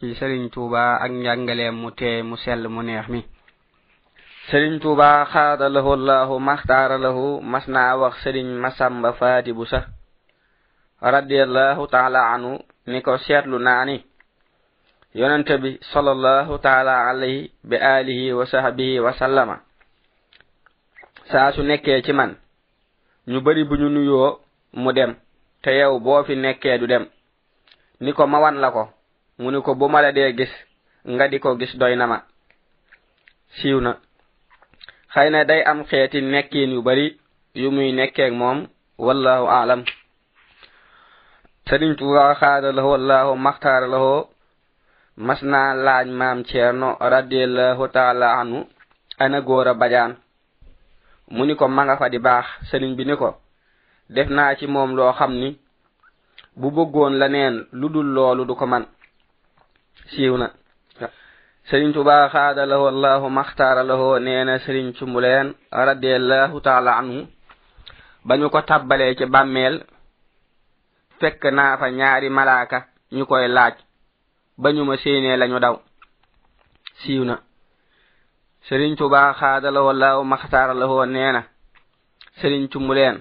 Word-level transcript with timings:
ci 0.00 0.14
serigne 0.18 0.48
touba 0.54 0.82
ak 1.02 1.08
njàngalee 1.20 1.70
mu 1.80 1.88
tee 1.98 2.16
mu 2.28 2.36
sell 2.42 2.62
mu 2.74 2.80
neex 2.88 3.06
mi 3.12 3.20
serigne 4.50 4.78
touba 4.82 5.08
xaada 5.32 5.66
lahu 5.74 5.92
llahu 6.08 6.34
maxtaara 6.48 6.96
lahu 7.04 7.26
mas 7.52 7.64
naa 7.74 7.92
wax 8.00 8.12
serigne 8.22 8.56
masamba 8.64 9.08
faati 9.18 9.50
bu 9.56 9.64
sa 9.72 9.80
radiallahu 11.12 11.82
taala 11.94 12.20
anu 12.34 12.52
ni 12.90 12.98
ko 13.04 13.12
seetlu 13.24 13.58
naa 13.66 13.82
ni 13.88 13.96
yonente 15.20 15.54
bi 15.62 15.70
sal 15.90 16.08
allahu 16.14 16.58
taala 16.66 16.94
alayhi 17.10 17.50
bi 17.68 17.76
alihi 17.76 18.32
wa 18.38 18.44
sahbihi 18.46 19.00
wa 19.00 19.12
sallama 19.18 19.56
saa 21.32 21.52
su 21.54 21.62
nekkee 21.62 22.02
ci 22.04 22.12
man 22.12 22.30
ñu 23.30 23.38
bari 23.44 23.62
bu 23.68 23.74
ñu 23.80 23.88
nuyoo 23.88 24.30
mu 24.82 24.90
dem 24.96 25.10
te 25.62 25.70
yow 25.80 25.94
boo 26.04 26.22
fi 26.26 26.34
nekkee 26.36 26.78
du 26.78 26.86
dem 26.86 27.04
ni 28.00 28.10
ko 28.16 28.26
mawan 28.26 28.60
la 28.60 28.70
ko 28.76 28.84
mu 29.42 29.48
ne 29.50 29.58
ko 29.60 29.74
bu 29.78 29.86
ma 29.92 30.00
la 30.04 30.10
dee 30.16 30.30
gis 30.38 30.52
nga 31.12 31.24
di 31.30 31.38
ko 31.42 31.50
gis 31.60 31.72
doy 31.80 31.94
na 31.96 32.06
ma 32.12 32.18
siiw 33.56 33.78
na 33.84 33.92
xëy 35.12 35.28
na 35.32 35.40
day 35.50 35.60
am 35.70 35.80
xeeti 35.88 36.18
nekkiin 36.22 36.72
yu 36.76 36.80
bari 36.88 37.06
yu 37.62 37.68
muy 37.74 37.88
nekkeeg 37.98 38.32
moom 38.40 38.58
wallahu 39.06 39.44
aalam 39.56 39.80
sëriñ 41.68 41.92
tuba 41.98 42.34
xaada 42.40 42.68
la 42.76 42.82
wallahu 42.92 43.30
maxtaar 43.46 43.82
la 43.92 43.98
ho 44.04 44.16
mas 45.26 45.40
naa 45.52 45.70
laaj 45.84 46.06
maam 46.18 46.38
ceerno 46.48 46.88
radiallahu 47.12 47.82
taala 47.94 48.26
anu 48.40 48.58
ana 49.24 49.38
góor 49.48 49.68
a 49.68 49.74
bajaan 49.80 50.12
mu 51.34 51.42
ni 51.46 51.54
ko 51.58 51.66
ma 51.68 51.82
nga 51.86 51.96
fa 52.00 52.06
di 52.12 52.18
baax 52.26 52.46
sëriñ 52.68 52.90
bi 52.96 53.04
ni 53.06 53.14
ko 53.20 53.28
def 54.14 54.28
naa 54.36 54.56
ci 54.58 54.66
moom 54.74 54.90
loo 54.98 55.12
xam 55.18 55.32
ni 55.42 55.48
bu 56.60 56.68
bëggoon 56.76 57.14
la 57.20 57.28
neen 57.28 57.54
lu 57.80 57.86
dul 57.94 58.08
loolu 58.16 58.44
du 58.48 58.54
ko 58.56 58.66
man 58.66 58.84
siwna 60.04 60.50
serigne 61.66 61.92
touba 61.92 62.28
khada 62.28 62.66
lahu 62.66 62.86
allah 62.88 63.18
makhtara 63.30 63.82
lahu 63.82 64.18
neena 64.20 64.58
serigne 64.62 64.92
cumbulen 64.92 65.54
radiyallahu 65.72 66.60
ta'ala 66.62 66.94
anhu 67.00 67.26
bañu 68.24 68.50
ko 68.50 68.60
tabale 68.62 69.14
ci 69.18 69.26
bammel 69.26 69.82
fekk 71.20 71.42
naa 71.56 71.76
fa 71.78 71.88
ñaari 71.98 72.28
malaaka 72.30 72.78
ñu 73.16 73.24
koy 73.26 73.46
laaj 73.48 73.74
ba 74.62 74.68
ñu 74.74 74.84
ma 74.84 74.96
seené 74.96 75.36
lañu 75.36 75.58
daw 75.58 75.74
siwna 77.02 77.34
serigne 78.68 78.96
touba 78.96 79.32
khada 79.34 79.70
lahu 79.70 79.88
allah 79.90 80.22
makhtara 80.24 80.74
lahu 80.74 81.04
neena 81.06 81.42
serigne 82.40 82.68
cumbulen 82.68 83.20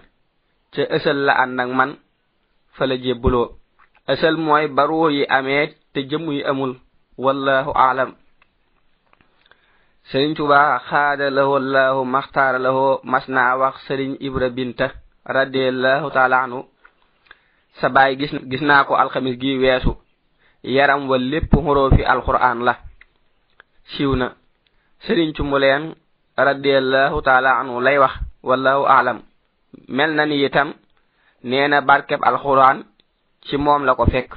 ci 0.73 0.81
eseul 0.95 1.17
la 1.25 1.33
and 1.43 1.59
ak 1.61 1.69
man 1.69 1.97
fa 2.77 2.85
la 2.85 2.95
jébulo 2.97 3.57
eseul 4.07 4.37
mooy 4.37 4.67
baroo 4.67 5.09
yi 5.09 5.25
amee 5.25 5.73
te 5.95 6.01
jëm 6.11 6.27
yi 6.35 6.39
amul 6.51 6.73
wallahu 7.25 7.71
aalam 7.83 8.09
sëriñ 10.11 10.31
tuba 10.37 10.59
xaada 10.91 11.25
lahu 11.37 11.51
wallahu 11.55 11.99
maxtaara 12.15 12.59
lahu 12.65 12.83
mas 13.11 13.25
naa 13.35 13.51
wax 13.61 13.73
sëriñ 13.87 14.11
ibra 14.27 14.47
binta 14.57 14.87
radiallahu 15.37 16.05
taala 16.15 16.37
anu 16.43 16.59
sa 17.79 17.87
baay 17.95 18.11
gis 18.19 18.31
gis 18.51 18.61
naa 18.69 18.83
ko 18.87 18.93
alxamis 19.01 19.35
gi 19.41 19.51
weesu 19.61 19.91
yaram 20.75 21.01
wa 21.11 21.17
lépp 21.31 21.51
xuroo 21.65 21.89
fi 21.95 22.03
alquran 22.11 22.57
la 22.67 22.73
siiw 23.91 24.13
na 24.21 24.27
sëriñ 25.07 25.29
cu 25.35 25.43
mu 25.49 25.57
leen 25.63 25.83
radiallahu 26.47 27.17
taala 27.27 27.49
anu 27.59 27.73
lay 27.85 27.97
wax 28.03 28.13
wallahu 28.49 28.83
aalam 28.95 29.17
mel 29.95 30.11
na 30.17 30.23
ni 30.29 30.37
itam 30.47 30.69
nee 31.47 31.67
na 31.71 31.77
barkeb 31.89 32.21
alquran 32.31 32.77
ci 33.47 33.55
moom 33.63 33.83
la 33.87 33.93
ko 33.99 34.05
fekk 34.13 34.31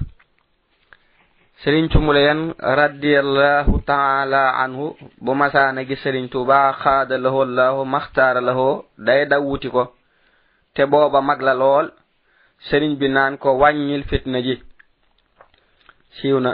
sëriñ 1.65 1.89
tumule 1.91 2.23
yan 2.23 2.55
radiallahu 2.77 3.81
taala 3.87 4.59
anhu 4.63 4.95
bu 5.23 5.35
masaana 5.35 5.81
gi 5.89 5.97
sëriñ 6.03 6.25
tuba 6.33 6.71
xaada 6.79 7.19
lahu 7.19 7.43
allahu 7.43 7.85
maxtaara 7.85 8.41
lahu 8.41 8.85
day 9.07 9.25
daw 9.31 9.43
wuti 9.43 9.67
ko 9.69 9.85
te 10.75 10.83
booba 10.91 11.19
mag 11.21 11.41
la 11.43 11.55
lool 11.59 11.87
sëriñ 12.71 12.93
bi 13.01 13.09
naan 13.11 13.39
ko 13.43 13.59
wàññil 13.59 14.05
fitna 14.11 14.39
ji 14.47 14.55
siiw 16.17 16.39
na 16.41 16.53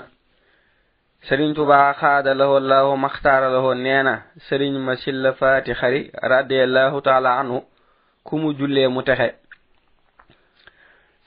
sëriñ 1.29 1.51
tuba 1.55 1.93
xaada 2.01 2.33
lahu 2.35 2.57
allahu 2.57 2.97
maxtaara 2.97 3.49
lahu 3.55 3.75
nee 3.77 4.03
na 4.09 4.15
sëriñ 4.49 4.73
ma 4.87 4.97
silla 4.97 5.33
faati 5.41 5.73
xari 5.81 6.03
radiallahu 6.33 6.97
taala 7.05 7.31
anhu 7.41 7.59
ku 8.27 8.39
mu 8.41 8.53
jullee 8.59 8.89
mu 8.89 9.03
texe 9.03 9.29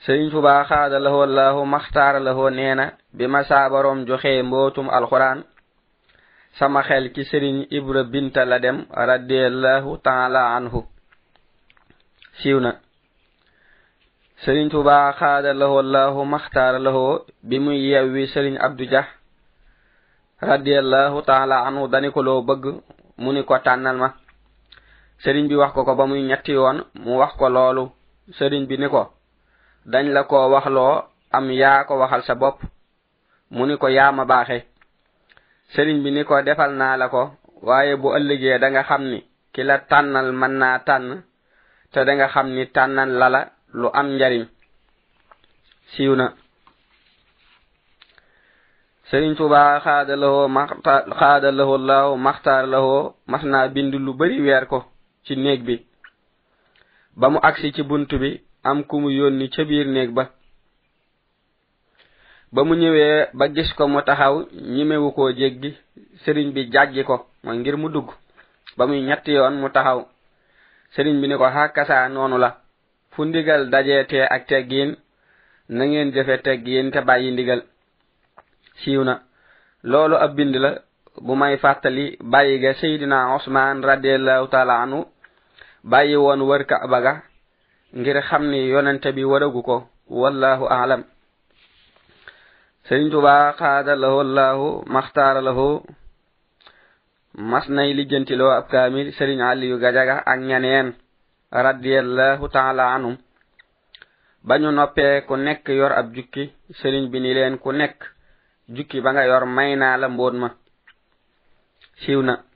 serigne 0.06 0.30
touba 0.30 0.62
khada 0.64 0.98
lahu 1.02 1.26
wallahu 1.26 1.66
makhtar 1.66 2.20
lahu 2.22 2.50
neena 2.54 2.92
bima 3.12 3.42
sa 3.44 3.66
borom 3.68 4.06
joxe 4.06 4.42
mbotum 4.42 4.86
alquran 4.90 5.42
sama 6.54 6.82
xel 6.86 7.10
ki 7.10 7.24
serigne 7.24 7.66
ibra 7.70 8.04
bint 8.04 8.36
la 8.46 8.58
dem 8.60 8.86
radiyallahu 8.90 9.98
ta'ala 9.98 10.54
anhu 10.54 10.86
siwna 12.42 12.78
serigne 14.44 14.70
touba 14.70 15.12
khada 15.18 15.50
lahu 15.52 15.82
wallahu 15.82 16.22
makhtar 16.24 16.78
lahu 16.78 17.26
bimu 17.42 17.72
yewi 17.74 18.28
serigne 18.30 18.58
abdou 18.60 18.86
jah 18.86 19.06
radiyallahu 20.40 21.22
ta'ala 21.26 21.66
anhu 21.66 21.88
daniko 21.90 22.22
lo 22.22 22.38
beug 22.46 22.80
muniko 23.18 23.58
tanal 23.66 23.96
ma 23.98 24.14
serigne 25.18 25.48
bi 25.48 25.58
wax 25.58 25.72
ko 25.74 25.82
ko 25.82 25.94
bamuy 25.96 26.22
ñetti 26.22 26.54
won 26.54 26.86
mu 26.94 27.18
wax 27.18 27.34
ko 27.34 27.48
lolu 27.48 27.90
serigne 28.38 28.66
bi 28.68 28.76
niko 28.78 29.02
ko 29.10 29.17
dañ 29.92 30.04
la 30.16 30.22
koo 30.30 30.50
waxloo 30.52 31.04
am 31.36 31.46
yaa 31.60 31.84
ko 31.88 31.92
waxal 32.02 32.22
sa 32.28 32.34
bopp 32.40 32.58
mu 33.54 33.62
ni 33.66 33.74
ko 33.80 33.86
yaa 33.96 34.12
ma 34.16 34.24
baaxe 34.30 34.58
sëriñ 35.72 35.98
bi 36.04 36.10
ni 36.14 36.22
ko 36.28 36.34
defal 36.46 36.72
naa 36.80 36.94
la 37.00 37.06
ko 37.14 37.22
waaye 37.68 37.92
bu 38.02 38.08
ëllëgee 38.18 38.58
da 38.62 38.66
nga 38.70 38.82
xam 38.88 39.02
ni 39.12 39.18
ki 39.52 39.62
la 39.68 39.76
tànnal 39.90 40.28
mën 40.40 40.54
naa 40.60 40.78
tànn 40.88 41.08
te 41.92 41.98
da 42.06 42.12
nga 42.16 42.28
xam 42.34 42.48
ni 42.54 42.62
tànnan 42.76 43.10
la 43.20 43.26
la 43.34 43.42
lu 43.80 43.88
am 44.00 44.08
njariñ 44.16 44.44
siiw 45.92 46.14
na 46.20 46.26
sëriñ 49.08 49.32
tuba 49.38 49.60
xaada 49.84 50.14
lahoo 50.22 50.46
xaada 51.20 51.48
lahoo 51.58 51.78
laaw 51.88 52.10
maxtaar 52.26 52.64
lahoo 52.72 53.02
mas 53.30 53.42
naa 53.52 53.66
bind 53.74 53.92
lu 54.06 54.12
bëri 54.18 54.36
weer 54.46 54.64
ko 54.72 54.78
ci 55.24 55.32
néeg 55.42 55.60
bi 55.68 55.76
ba 57.20 57.26
mu 57.32 57.38
agsi 57.48 57.68
ci 57.76 57.82
bunt 57.90 58.12
bi 58.22 58.30
am 58.68 58.84
ku 58.84 59.00
mu 59.00 59.08
yónni 59.10 59.48
ca 59.50 59.64
biir 59.64 59.86
néeg 59.88 60.10
ba 60.12 60.28
ba 62.52 62.60
mu 62.64 62.74
ñëwee 62.76 63.28
ba 63.32 63.44
gis 63.56 63.72
ko 63.72 63.88
mu 63.88 64.00
taxaw 64.06 64.46
ñimewu 64.74 65.08
koo 65.16 65.30
jéggi 65.38 65.70
sëriñ 66.22 66.48
bi 66.54 66.62
jàggi 66.72 67.02
ko 67.08 67.16
mooy 67.44 67.58
ngir 67.58 67.76
mu 67.80 67.88
dugg 67.88 68.08
ba 68.76 68.84
muy 68.86 69.00
ñetti 69.08 69.32
yoon 69.36 69.56
mu 69.60 69.68
taxaw 69.70 70.00
sëriñ 70.94 71.16
bi 71.20 71.26
ni 71.28 71.36
ko 71.40 71.46
xakasa 71.54 71.96
noonu 72.08 72.36
la 72.44 72.50
fu 73.12 73.20
ndigal 73.24 73.62
dajee 73.72 74.04
tee 74.10 74.26
ak 74.34 74.42
teggiin 74.50 74.90
na 75.74 75.82
ngeen 75.88 76.12
jëfe 76.14 76.36
teggiin 76.46 76.90
te 76.92 77.00
bàyyi 77.08 77.28
ndigal 77.32 77.60
siiw 78.80 79.02
na 79.08 79.14
loolu 79.90 80.16
ab 80.24 80.32
bind 80.36 80.54
la 80.62 80.70
bu 81.24 81.32
may 81.40 81.56
fàttali 81.62 82.04
bàyyi 82.32 82.54
ga 82.62 82.72
sayidina 82.74 83.34
osmaan 83.36 83.80
radiallahu 83.88 84.46
taala 84.52 84.74
anu 84.84 84.98
bàyyi 85.90 86.16
woon 86.22 86.40
wër 86.48 86.62
ka 86.70 86.76
abaga 86.86 87.27
ngir 87.96 88.20
xam 88.30 88.44
ni 88.50 88.68
yonente 88.68 89.12
bi 89.12 89.24
waragu 89.24 89.62
ko 89.62 89.88
wallahu 90.10 90.66
alam 90.68 91.04
serigne 92.84 93.10
touba 93.10 93.52
khada 93.56 93.96
lahu 93.96 94.20
allah 94.20 94.84
makhtar 94.86 95.40
lahu 95.42 95.80
masnay 97.34 97.94
lijeenti 97.96 98.36
lo 98.36 98.50
ab 98.52 98.68
kamil 98.68 99.12
serigne 99.16 99.40
ali 99.44 99.70
yu 99.72 99.78
gajaga 99.80 100.20
ak 100.26 100.38
ñaneen 100.40 100.92
radiyallahu 101.50 102.44
ta'ala 102.52 102.92
anhum 102.94 103.16
bañu 104.44 104.70
noppé 104.70 105.24
ku 105.26 105.36
nekk 105.36 105.68
yor 105.72 105.92
ab 105.92 106.12
jukki 106.14 106.52
serigne 106.82 107.08
bi 107.08 107.20
ni 107.20 107.32
leen 107.34 107.56
ku 107.58 107.72
nekk 107.72 107.96
jukki 108.68 109.00
ba 109.00 109.12
nga 109.12 109.24
yor 109.26 109.46
mayna 109.48 109.96
la 109.96 110.08
mbon 110.08 110.36
ma 110.36 110.48
siwna 112.04 112.47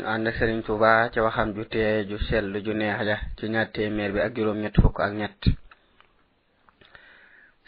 ñu 0.00 0.06
ànd 0.08 0.26
ak 0.28 0.36
sëriñ 0.38 0.62
tuuba 0.64 1.10
ca 1.12 1.20
waxam 1.24 1.54
ju 1.54 1.62
tee 1.72 2.04
ju 2.08 2.16
sell 2.26 2.54
ju 2.64 2.72
neex 2.80 3.00
la 3.08 3.14
ci 3.36 3.44
ñaar 3.52 3.68
téeméer 3.74 4.12
bi 4.14 4.20
ak 4.26 4.32
juróom 4.36 4.58
ñett 4.62 4.76
fukk 4.82 4.96
ak 5.06 5.12
ñett 5.20 5.38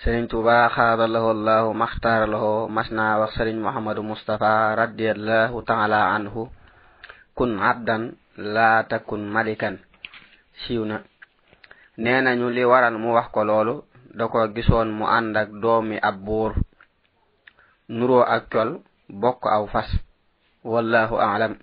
sëriñ 0.03 0.27
tuuba 0.31 0.55
xaada 0.75 1.05
lahu 1.15 1.29
allahu 1.37 1.69
maxtaara 1.83 2.27
lahu 2.35 2.69
mas 2.77 2.89
naa 2.91 3.19
wax 3.21 3.31
sëriñ 3.37 3.57
mohamadu 3.65 4.03
mustapha 4.11 4.53
radiallahu 4.83 5.57
taala 5.71 5.99
anhu 6.17 6.43
kun 7.37 7.53
abdan 7.71 8.03
laa 8.55 8.79
takun 8.91 9.23
malikan 9.35 9.77
siiw 10.63 10.83
na 10.91 10.97
nee 12.03 12.21
nañu 12.25 12.47
li 12.57 12.63
waral 12.71 12.97
mu 13.03 13.09
wax 13.17 13.27
ko 13.35 13.41
loolu 13.49 13.75
da 14.17 14.25
ko 14.33 14.39
gisoon 14.55 14.89
mu 14.99 15.05
ànd 15.19 15.35
ak 15.43 15.49
doomi 15.63 15.97
ab 16.09 16.17
buur 16.27 16.53
nuroo 17.97 18.25
ak 18.35 18.43
col 18.53 18.71
bokk 19.21 19.41
aw 19.57 19.65
fas 19.75 19.91
wallahu 20.73 21.17
aclam 21.27 21.55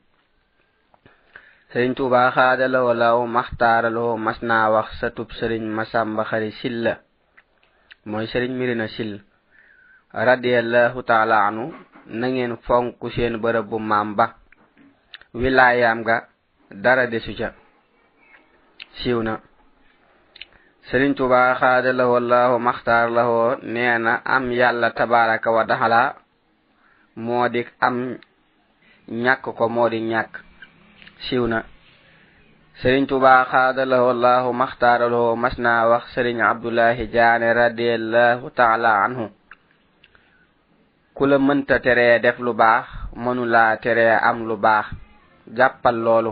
sëriñ 1.72 1.94
tuubaa 1.98 2.30
xaadalawo 2.36 2.92
law 3.04 3.18
maxtaaraloo 3.38 4.14
mas 4.26 4.40
naa 4.50 4.68
wax 4.76 4.88
sa 5.00 5.08
tub 5.16 5.30
sëriñ 5.40 5.62
masàmbaxari 5.78 6.52
sil 6.60 6.76
la 6.86 6.94
mooy 8.10 8.26
sëriñ 8.32 8.52
mirina 8.60 8.88
sil 8.96 9.12
radiallahu 10.28 11.00
taala 11.10 11.38
anu 11.48 11.64
na 12.20 12.26
ngeen 12.34 12.54
fonk 12.66 12.90
seen 13.16 13.36
bërëb 13.44 13.66
bu 13.72 13.78
maam 13.90 14.10
ba 14.18 14.26
wilaayaam 15.42 16.00
ga 16.08 16.16
dara 16.84 17.04
desu 17.14 17.34
ca 17.40 17.50
siiw 18.98 19.20
na 19.28 19.34
sëriñ 20.90 21.12
tuubaa 21.18 21.52
xaadalawo 21.62 22.18
law 22.32 22.52
maxtaaraloo 22.68 23.42
nee 23.74 23.96
na 24.06 24.14
am 24.36 24.46
yàlla 24.60 24.88
tabaaraka 24.98 25.50
wa 25.56 25.64
daxalaa 25.70 26.10
moo 27.26 27.46
di 27.54 27.62
am 27.88 27.98
ñàkk 29.24 29.44
ko 29.58 29.64
moo 29.76 29.90
di 29.94 30.00
ñàkk 30.12 30.34
siiw 31.28 31.44
na 31.52 31.60
sëriñ 32.80 33.04
tuba 33.12 33.34
xaadalahu 33.52 34.06
allahu 34.16 34.48
maxtaaralahu 34.62 35.36
mas 35.44 35.56
naa 35.64 35.84
wax 35.92 36.04
sëriñ 36.16 36.38
abdulahi 36.52 37.04
jaane 37.16 37.48
radiallahu 37.62 38.46
taala 38.60 38.92
anhu 39.06 39.26
ku 41.16 41.24
la 41.30 41.38
mënta 41.48 41.76
teree 41.86 42.20
def 42.24 42.38
lu 42.46 42.52
baax 42.62 42.86
mënu 43.24 43.44
laa 43.56 43.72
teree 43.84 44.14
am 44.30 44.38
lu 44.48 44.56
baax 44.66 44.86
jàppal 45.58 45.98
loolu 46.06 46.32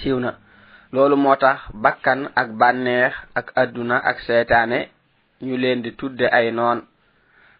siiw 0.00 0.18
na 0.24 0.30
loolu 0.94 1.16
moo 1.24 1.36
tax 1.44 1.58
bakkan 1.84 2.20
ak 2.40 2.48
bànneex 2.60 3.14
ak 3.38 3.46
adduna 3.62 3.96
ak 4.10 4.16
seetaane 4.26 4.78
ñu 5.46 5.54
leen 5.62 5.80
di 5.84 5.90
tudde 6.00 6.26
ay 6.38 6.46
noon 6.58 6.78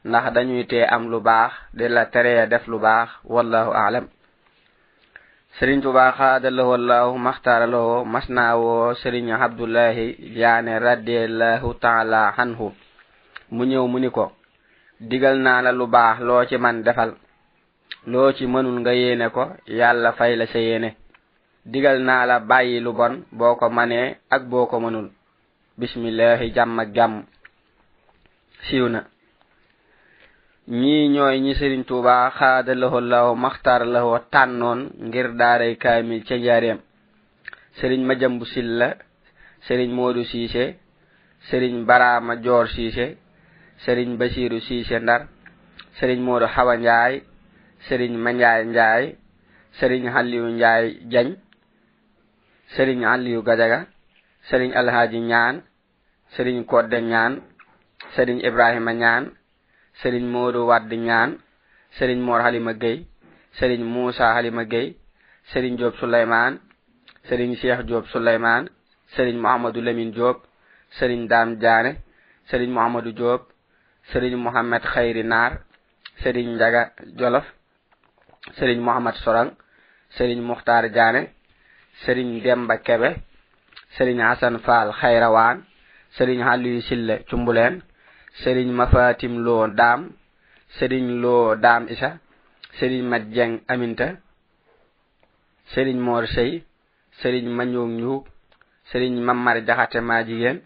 ndax 0.09 0.25
dañuy 0.35 0.65
tee 0.71 0.87
am 0.95 1.05
lu 1.13 1.19
baax 1.31 1.53
di 1.77 1.85
la 1.95 2.03
teree 2.13 2.43
def 2.53 2.65
lu 2.73 2.79
baax 2.87 3.09
wallahu 3.35 3.73
aalam 3.83 4.07
serigne 5.59 5.83
touba 5.87 6.11
khadalahu 6.19 6.71
wallahu 6.71 7.15
makhtaralahu 7.19 8.03
masnawo 8.05 8.91
serigne 9.03 9.31
abdullah 9.39 9.95
jane 10.35 10.73
radiyallahu 10.83 11.75
ta'ala 11.79 12.35
anhu 12.39 12.75
mu 13.55 13.63
ñew 13.63 13.87
mu 13.87 14.03
ko 14.11 14.33
digal 15.01 15.39
na 15.39 15.63
la 15.63 15.71
lu 15.71 15.87
baax 15.87 16.19
lo 16.27 16.43
ci 16.49 16.57
man 16.59 16.83
defal 16.83 17.15
lo 18.07 18.33
ci 18.35 18.47
mënul 18.47 18.81
nga 18.83 18.93
yene 18.95 19.31
ko 19.31 19.55
yalla 19.69 20.11
fay 20.19 20.35
la 20.35 20.47
sa 20.51 20.59
yene 20.59 20.97
digal 21.65 22.03
na 22.03 22.27
la 22.27 22.41
bayyi 22.41 22.81
lu 22.83 22.93
bon 22.93 23.23
boko 23.31 23.71
mané 23.71 24.19
ak 24.31 24.43
boko 24.51 24.81
mënul 24.83 25.09
bismillah 25.79 26.43
jam 26.55 26.83
jam 26.95 27.13
siwna 28.67 29.07
ñi 30.69 31.09
ñooy 31.13 31.41
ñi 31.43 31.53
sëriñ 31.55 31.85
tuuba 31.85 32.31
xaada 32.31 32.73
lahu 32.75 32.97
llahu 33.01 33.37
maxtaar 33.37 33.85
lahu 33.87 34.17
tànnoon 34.33 34.79
ngir 35.09 35.27
daaray 35.39 35.77
kaamil 35.77 36.23
ca 36.29 36.37
njaareem 36.39 36.79
sëriñ 37.79 38.01
majambu 38.09 38.45
silla 38.53 38.89
sëriñ 39.69 39.91
moodu 39.97 40.23
siise 40.31 40.65
sëriñ 41.49 41.85
baraama 41.89 42.35
joor 42.45 42.69
siise 42.71 43.05
sëriñ 43.85 44.11
basiru 44.19 44.59
siise 44.67 44.97
ndar 45.05 45.23
sëriñ 46.01 46.19
moodu 46.27 46.47
xawa 46.55 46.75
njaay 46.85 47.15
sëriñ 47.87 48.13
manjaay 48.25 48.63
njaay 48.75 49.05
sëriñ 49.79 50.03
xalliyu 50.15 50.45
njaay 50.59 50.85
jañ 51.13 51.29
sëriñ 52.75 52.99
xalliyu 53.09 53.39
gadaga 53.49 53.81
sëriñ 54.49 54.71
alhaaji 54.81 55.19
ñaan 55.31 55.57
sëriñ 56.35 56.57
kodde 56.71 56.99
ñaan 57.13 57.33
sëriñ 58.15 58.39
ibrahima 58.49 58.93
ñaan 59.03 59.25
serigne 60.01 60.31
modou 60.31 60.67
wad 60.71 60.91
ñaan 60.93 61.31
serigne 61.99 62.25
mor 62.27 62.41
halima 62.45 62.73
gey 62.83 62.99
serigne 63.59 63.85
moussa 63.95 64.27
halima 64.37 64.63
gey 64.73 64.89
serigne 65.53 65.79
job 65.79 65.95
souleyman 66.01 66.53
serigne 67.29 67.57
cheikh 67.61 67.83
job 67.89 68.05
souleyman 68.13 68.63
serigne 69.15 69.41
mohamadou 69.45 69.81
lamine 69.87 70.13
job 70.17 70.37
serigne 70.99 71.29
dam 71.33 71.49
jane 71.63 71.93
serigne 72.51 72.75
mohamadou 72.77 73.13
job 73.21 73.41
serigne 74.13 74.37
mohammed 74.47 74.83
khairi 74.91 75.23
nar 75.33 75.53
serigne 76.23 76.55
ndaga 76.55 76.83
jolof 77.19 77.47
serigne 78.59 78.85
mohammed 78.87 79.15
sorang 79.25 79.51
serigne 80.17 80.43
mukhtar 80.49 80.85
jane 80.97 81.21
serigne 82.05 82.41
demba 82.45 82.77
kebe 82.87 83.11
serigne 83.97 84.23
hassan 84.29 84.55
fall 84.67 84.89
khairawan 85.01 85.57
serigne 86.17 86.45
halilu 86.49 86.81
sille 86.89 87.15
cumbulen 87.29 87.75
sëriñ 88.41 88.69
mafatim 88.79 89.35
loo 89.47 89.67
daam 89.81 90.01
sëriñ 90.77 91.07
loo 91.23 91.45
daam 91.65 91.83
isa 91.95 92.11
sëriñ 92.79 93.03
majjang 93.13 93.55
aminta 93.73 94.09
sëriñ 95.73 95.99
moor 96.07 96.25
sëy 96.35 96.51
sëriñ 97.21 97.47
mañoog 97.59 97.91
ñuub 98.01 98.23
sëriñ 98.91 99.15
mamar 99.27 99.57
jaxate 99.67 99.99
maa 100.09 100.23
jigéen 100.29 100.59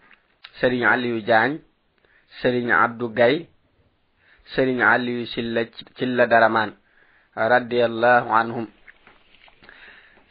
sëriñ 0.59 0.81
aliyu 0.93 1.17
jaañ 1.29 1.51
sëriñ 2.39 2.67
abdu 2.85 3.05
gay 3.17 3.35
sëriñ 4.53 4.79
aliyu 4.93 5.21
silla 5.33 5.61
cilla 5.97 6.23
daramaan 6.31 6.71
radiallahu 7.53 8.29
anhum 8.41 8.65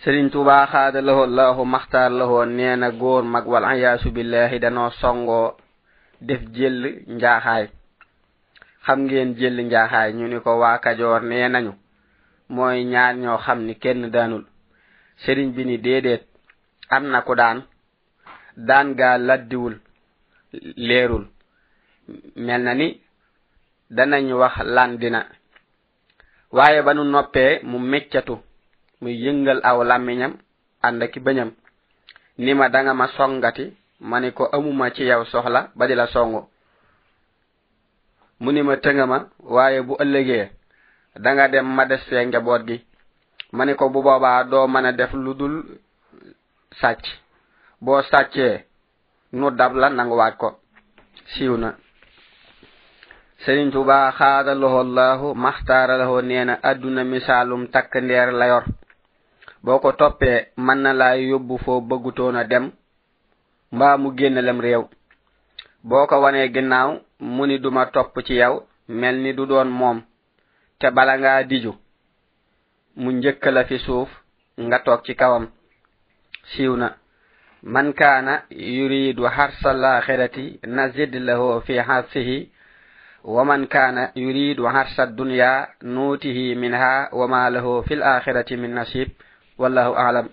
sëriñ 0.02 0.26
tuba 0.34 0.56
xaada 0.73 0.99
lahu 1.08 1.20
allahu 1.29 1.61
maxtaar 1.75 2.11
lahoo 2.20 2.44
nee 2.56 2.75
na 2.81 2.88
góor 3.00 3.23
mag 3.34 3.44
wal 3.52 3.64
ayasu 3.75 4.08
billahi 4.17 4.56
danoo 4.64 4.91
songoo 5.02 5.46
def 6.26 6.41
jël 6.55 6.75
njaaxaay 7.17 7.65
xam 8.85 8.99
ngeen 9.05 9.29
jël 9.38 9.56
njaaxaay 9.69 10.09
ñu 10.19 10.25
ni 10.32 10.38
ko 10.44 10.50
waa 10.62 10.81
kajoor 10.85 11.20
nee 11.31 11.47
nañu 11.55 11.73
mooy 12.55 12.79
ñaar 12.93 13.12
ñoo 13.23 13.38
xam 13.44 13.59
ni 13.67 13.75
kenn 13.82 14.00
daanul 14.15 14.44
sëriñ 15.23 15.49
bi 15.55 15.62
ni 15.69 15.76
déedéet 15.85 16.23
am 16.94 17.05
na 17.12 17.19
ko 17.26 17.32
daan 17.43 17.59
daan 18.69 18.88
gaa 18.99 19.17
laddiwul 19.26 19.75
leerul 20.88 21.25
mel 22.47 22.62
na 22.67 22.73
ni 22.81 22.87
danañ 23.97 24.25
wax 24.41 24.55
lan 24.76 24.91
dina 25.00 25.20
waaye 26.56 26.81
ba 26.87 26.93
nu 26.97 27.03
noppee 27.15 27.53
mu 27.70 27.79
meccatu 27.93 28.35
muy 29.00 29.15
yëngal 29.25 29.61
aw 29.70 29.79
làmmiñam 29.91 30.32
ànd 30.87 31.00
ki 31.12 31.19
bañam 31.26 31.50
ni 32.43 32.50
ma 32.59 32.67
danga 32.75 32.93
ma 33.00 33.06
songati 33.17 33.67
mané 34.00 34.31
ko 34.31 34.47
amuma 34.53 34.91
ci 34.95 35.05
yaw 35.05 35.23
soxla 35.27 35.61
ba 35.75 35.85
di 35.91 35.95
la 35.95 36.06
songo 36.06 36.41
mune 38.43 38.61
ma 38.62 38.77
tengama 38.79 39.19
waye 39.56 39.81
bu 39.87 39.95
ëllëgé 40.03 40.41
da 41.23 41.29
nga 41.35 41.45
dem 41.53 41.67
ma 41.77 41.83
dess 41.91 42.05
sé 42.09 42.17
njabot 42.27 42.62
gi 42.69 42.77
mané 43.56 43.73
ko 43.79 43.85
bu 43.93 44.00
boba 44.06 44.33
do 44.50 44.59
mëna 44.73 44.91
def 44.99 45.12
ludul 45.25 45.55
sacc 46.81 47.03
bo 47.85 47.93
saccé 48.11 48.49
nu 49.39 49.47
dab 49.59 49.73
la 49.81 49.89
nang 49.97 50.12
waat 50.19 50.35
ko 50.41 50.49
siwna 51.35 51.71
serigne 53.43 53.73
touba 53.75 53.97
khadalahu 54.17 54.77
allah 54.85 55.15
makhtara 55.44 55.94
lahu 56.01 56.17
neena 56.29 56.55
aduna 56.70 57.01
misalum 57.13 57.63
tak 57.75 57.93
ndeer 58.05 58.29
la 58.39 58.46
yor 58.51 58.65
boko 59.65 59.91
topé 60.01 60.31
man 60.65 60.79
na 60.82 60.93
la 61.01 61.08
yobbu 61.31 61.55
fo 61.65 61.72
beugutona 61.89 62.43
dem 62.53 62.67
mbaa 63.77 63.96
mu 64.03 64.08
génn 64.19 64.37
lem 64.46 64.58
réew 64.67 64.84
boo 65.89 66.05
ko 66.10 66.17
wanee 66.25 66.48
ginnaaw 66.55 66.91
mu 67.34 67.43
ni 67.48 67.56
du 67.63 67.69
ma 67.77 67.82
topp 67.94 68.10
ci 68.27 68.34
yow 68.43 68.55
mel 69.01 69.17
ni 69.25 69.31
du 69.37 69.44
doon 69.51 69.69
moom 69.81 69.98
te 70.79 70.87
bala 70.96 71.15
ngaa 71.20 71.44
diju 71.51 71.72
mu 73.01 73.08
njëkk 73.17 73.44
la 73.55 73.63
fi 73.69 73.77
suuf 73.87 74.10
nga 74.67 74.79
toog 74.84 75.01
ci 75.06 75.13
kawam 75.20 75.44
siiw 76.51 76.72
na 76.82 76.89
man 77.72 77.89
kaana 78.01 78.32
yuriidu 78.77 79.22
xarsa 79.37 79.70
laaxirati 79.82 80.44
nazid 80.77 81.13
lahu 81.27 81.48
fi 81.67 81.75
xarsihi 81.89 82.39
wa 83.34 83.43
man 83.48 83.63
kaana 83.75 84.03
yuriidu 84.22 84.63
xarsa 84.75 85.03
dunyaa 85.19 85.69
nuutihi 85.93 86.44
minha 86.63 86.93
wa 87.19 87.27
maa 87.32 87.48
lahu 87.55 87.72
fi 87.87 87.94
laaxirati 88.01 88.55
min 88.63 88.72
nasib 88.79 89.08
wallahu 89.60 89.93
aalam 90.05 90.29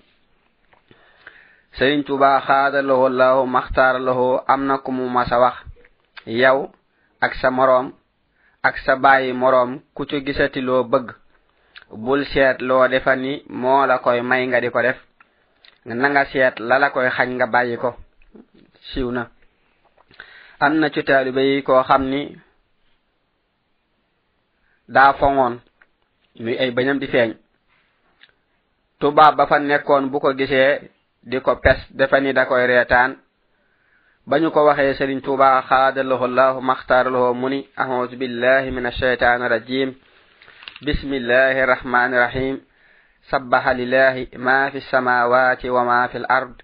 sëriñ 1.77 2.03
tuba 2.03 2.39
xaadalahu 2.41 3.05
allahu 3.07 3.45
maxtaar 3.47 3.99
lahu 3.99 4.39
am 4.47 4.65
na 4.65 4.77
ku 4.77 4.91
mu 4.91 5.09
masa 5.09 5.39
wax 5.39 5.55
yow 6.25 6.71
ak 7.19 7.35
sa 7.35 7.51
morom 7.51 7.91
ak 8.63 8.79
sa 8.87 8.95
bàyyi 8.95 9.33
morom 9.35 9.83
ku 9.95 10.05
ci 10.07 10.23
gisati 10.23 10.61
loo 10.61 10.83
bëgg 10.87 11.07
bul 11.91 12.23
seet 12.31 12.61
loo 12.63 12.87
defa 12.87 13.15
ni 13.15 13.43
moo 13.49 13.85
la 13.85 13.99
koy 13.99 14.21
may 14.21 14.47
nga 14.47 14.61
di 14.61 14.69
ko 14.71 14.81
def 14.81 14.95
na 15.85 16.09
nga 16.09 16.25
seet 16.31 16.59
la 16.59 16.77
la 16.79 16.89
koy 16.89 17.09
xañ 17.09 17.29
nga 17.35 17.47
bàyyi 17.47 17.75
ko 17.77 17.91
siiw 18.93 19.11
na 19.11 19.27
am 20.59 20.79
na 20.79 20.87
ci 20.89 21.03
taalibe 21.03 21.41
yi 21.43 21.63
koo 21.63 21.83
xam 21.83 22.03
ni 22.07 22.37
daa 24.87 25.13
fongoon 25.19 25.59
muy 26.39 26.55
ay 26.57 26.71
bañam 26.71 26.99
di 26.99 27.07
feeñ 27.07 27.31
tubaab 28.99 29.35
ba 29.35 29.47
fa 29.47 29.59
nekkoon 29.59 30.07
bu 30.11 30.19
ko 30.19 30.31
gisee 30.39 30.94
di 31.25 31.41
ko 31.41 31.55
pes 31.57 31.79
dafa 31.89 32.21
ni 32.21 32.33
da 32.33 32.45
koy 32.45 32.67
reetaan 32.69 33.17
bañu 34.29 34.51
ko 34.53 34.61
waxee 34.67 34.93
sëriñ 34.93 35.19
tuuba 35.23 35.61
xaadalahu 35.67 36.27
llahu 36.27 36.61
maxtaarlahu 36.61 37.33
muni 37.33 37.65
ahuzu 37.75 38.15
billahi 38.17 38.69
min 38.71 38.85
ashaitan 38.85 39.39
rajim 39.49 39.95
bismillahi 40.85 41.65
rahmani 41.65 42.15
rahim 42.17 42.55
sabaha 43.31 43.73
lillahi 43.73 44.37
ma 44.37 44.69
fi 44.71 44.79
samawati 44.81 45.69
wa 45.69 45.83
ma 45.83 46.07
fi 46.09 46.19
lard 46.19 46.61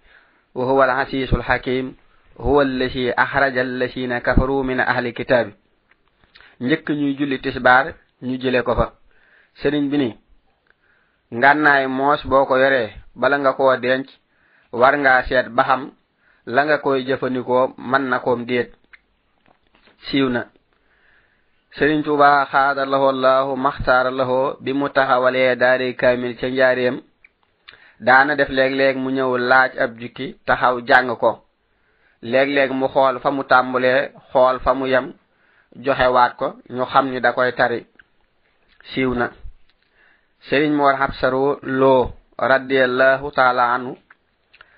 wa 0.53 0.65
huwa 0.69 0.83
alasisu 0.85 1.37
lxakim 1.41 1.93
huwa 2.37 2.61
allahi 2.63 3.09
axraja 3.17 3.61
allahina 3.61 4.21
kafaru 4.21 4.63
min 4.63 4.79
ahli 4.79 5.13
kitabi 5.13 5.55
njëkk 6.59 6.87
ñuy 6.93 7.15
julli 7.17 7.39
tisbaar 7.41 7.93
ñu 8.21 8.37
jële 8.37 8.61
ko 8.61 8.75
fa 8.75 8.85
sëriñ 9.63 9.89
bi 9.89 9.97
ni 9.97 10.09
ngànnaay 11.37 11.87
moos 11.87 12.21
boo 12.29 12.45
ko 12.45 12.57
yoree 12.61 12.93
bala 13.15 13.35
nga 13.41 13.53
koo 13.53 13.75
denc 13.81 14.07
war 14.73 14.93
nga 14.97 15.13
seet 15.27 15.47
ba 15.55 15.63
xam 15.69 15.81
la 16.53 16.61
nga 16.65 16.77
koy 16.83 16.99
jëfandikoo 17.07 17.63
man 17.89 18.03
na 18.11 18.17
koom 18.25 18.41
déet 18.49 18.69
siiw 20.05 20.27
na 20.35 20.41
sëriñ 21.75 21.99
tuba 22.07 22.29
xaada 22.51 22.83
laho 22.93 23.07
llahu 23.23 23.51
maxtaara 23.65 24.11
laho 24.19 24.39
bi 24.63 24.71
mu 24.79 24.87
taxawalee 24.95 25.55
daari 25.61 25.87
kamil 26.01 26.33
ca 26.39 26.47
njaariyam 26.55 26.97
daana 28.05 28.31
def 28.39 28.49
léeg-léeg 28.57 28.95
mu 29.03 29.09
ñëw 29.17 29.31
laaj 29.49 29.71
ab 29.83 29.91
jukki 30.01 30.27
taxaw 30.47 30.75
jàng 30.89 31.09
ko 31.23 31.31
léeg-léeg 32.31 32.71
mu 32.79 32.85
xool 32.93 33.15
fa 33.23 33.29
mu 33.35 33.43
tàmbulee 33.51 34.01
xool 34.29 34.55
fa 34.63 34.71
mu 34.79 34.85
yem 34.93 35.05
joxe 35.85 36.07
waat 36.15 36.33
ko 36.39 36.47
ñu 36.75 36.83
xam 36.91 37.05
ni 37.11 37.19
da 37.23 37.31
koy 37.37 37.51
tari 37.59 37.79
siiw 38.89 39.11
na 39.19 39.27
sëriñ 40.47 40.71
moor 40.79 40.95
xabsaru 41.01 41.43
loo 41.79 42.03
radiallahu 42.51 43.27
taala 43.37 43.65
anu 43.75 43.91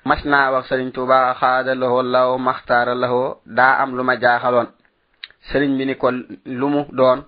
mas 0.06 0.24
naa 0.28 0.52
wax 0.52 0.68
sëriñ 0.68 0.92
tuba 0.92 1.34
xaada 1.40 1.76
laho 1.76 2.02
law 2.04 2.38
maxtaara 2.38 2.94
laho 2.96 3.42
daa 3.46 3.74
am 3.82 3.92
lu 3.98 4.04
ma 4.04 4.16
jaaxaloon 4.20 4.68
sëriñ 5.50 5.78
bi 5.78 5.86
ni 5.86 5.96
ko 5.96 6.08
lu 6.60 6.68
mu 6.74 6.82
doon 6.92 7.20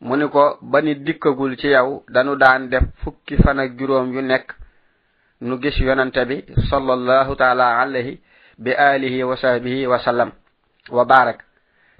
mu 0.00 0.16
ni 0.16 0.26
ko 0.28 0.58
ba 0.62 0.80
ni 0.80 0.94
dikkagul 0.94 1.56
ci 1.58 1.68
yow 1.68 2.02
danu 2.12 2.34
daan 2.36 2.68
def 2.70 2.84
fukki 3.04 3.36
fan 3.42 3.58
ak 3.60 3.76
juróom 3.78 4.12
yu 4.14 4.22
nekk 4.22 4.46
nu 5.42 5.56
gis 5.62 5.76
yonante 5.80 6.24
bi 6.24 6.36
sallallahu 6.70 7.36
taala 7.36 7.80
alayhi 7.80 8.20
bi 8.58 8.72
alihi 8.72 9.22
wa 9.24 9.36
sahbihi 9.36 9.86
wa 9.86 9.98
sallam 9.98 10.30
wa 10.90 11.04
barak 11.04 11.38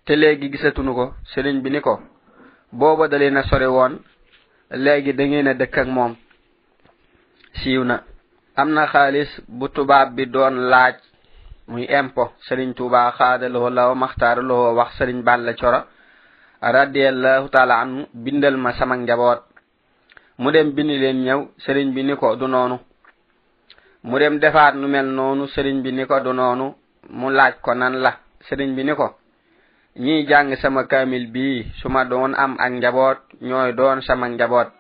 te 0.07 0.17
léegi 0.17 0.51
gisatunu 0.51 0.95
ko 0.95 1.15
sëriñ 1.35 1.61
bi 1.63 1.71
ni 1.71 1.81
ko 1.83 2.01
booba 2.73 3.09
da 3.09 3.19
leen 3.19 3.37
a 3.37 3.43
sori 3.43 3.67
woon 3.67 4.01
léegi 4.71 5.13
da 5.13 5.25
ngeen 5.25 5.49
a 5.49 5.55
dëkk 5.55 5.79
ak 5.79 5.87
moom 5.89 6.17
siiw 7.61 7.85
na 7.85 8.03
am 8.59 8.73
na 8.73 8.87
xaalis 8.89 9.29
bu 9.47 9.69
tubaab 9.69 10.15
bi 10.17 10.25
doon 10.27 10.57
laaj 10.73 10.97
muy 11.69 11.85
impo 11.91 12.33
sëriñ 12.49 12.73
tuuba 12.75 13.13
xaadaloo 13.19 13.69
law 13.71 13.95
maxtaar 13.95 14.39
loo 14.43 14.75
wax 14.75 14.97
sëriñ 14.99 15.21
bàlla 15.23 15.53
cora 15.55 15.85
radiallahu 16.63 17.51
taala 17.53 17.81
anu 17.81 18.07
bindal 18.15 18.57
ma 18.57 18.73
sama 18.73 18.97
njaboot 18.97 19.41
mu 20.39 20.51
dem 20.53 20.71
bindi 20.73 20.97
leen 20.99 21.19
ñëw 21.25 21.41
sëriñ 21.65 21.93
bi 21.95 22.03
ni 22.05 22.15
ko 22.17 22.37
du 22.37 22.47
noonu 22.49 22.77
mu 24.05 24.19
dem 24.19 24.39
defaat 24.39 24.75
nu 24.75 24.87
mel 24.89 25.07
noonu 25.09 25.47
sëriñ 25.55 25.83
bi 25.83 25.93
ni 25.93 26.05
ko 26.07 26.21
du 26.21 26.33
noonu 26.33 26.75
mu 27.11 27.31
laaj 27.31 27.55
ko 27.61 27.75
nan 27.75 27.95
la 28.05 28.13
sëriñ 28.49 28.75
bi 28.75 28.83
ni 28.85 28.95
ko 28.95 29.07
ñiy 29.99 30.25
jàng 30.27 30.57
sama 30.57 30.85
kaamil 30.87 31.27
bii 31.31 31.73
su 31.81 31.89
ma 31.91 32.05
doon 32.07 32.33
am 32.35 32.57
ak 32.59 32.73
njaboot 32.73 33.19
ñooy 33.43 33.73
doon 33.75 34.01
sama 34.03 34.29
njaboot 34.31 34.71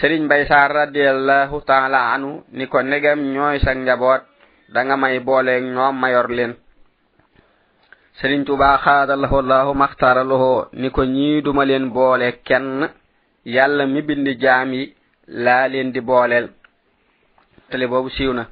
sëriñ 0.00 0.22
mbay 0.24 0.46
saar 0.46 0.70
radiallahu 0.72 1.58
taala 1.66 2.14
anu 2.14 2.44
ni 2.54 2.66
ko 2.70 2.78
negam 2.82 3.18
ñooy 3.34 3.58
sa 3.58 3.74
njaboot 3.74 4.22
da 4.72 4.78
nga 4.84 4.96
may 5.02 5.18
booleek 5.26 5.62
ñoom 5.74 5.94
mayor 6.00 6.28
leen 6.30 6.52
sëriñ 8.18 8.40
tuba 8.46 8.78
xaadalahu 8.84 9.36
allahu 9.42 9.70
maxtaaraluhu 9.74 10.66
ni 10.80 10.88
ko 10.94 11.02
ñii 11.04 11.40
duma 11.42 11.64
leen 11.64 11.86
boole 11.94 12.28
kenn 12.46 12.88
yàlla 13.54 13.86
mi 13.86 14.00
bind 14.02 14.26
jaam 14.42 14.70
yi 14.72 14.84
laa 15.44 15.66
leen 15.72 15.90
di 15.92 16.00
booleel 16.00 16.46
tele 17.68 17.86
boobu 17.90 18.10
siiw 18.10 18.32
na 18.32 18.44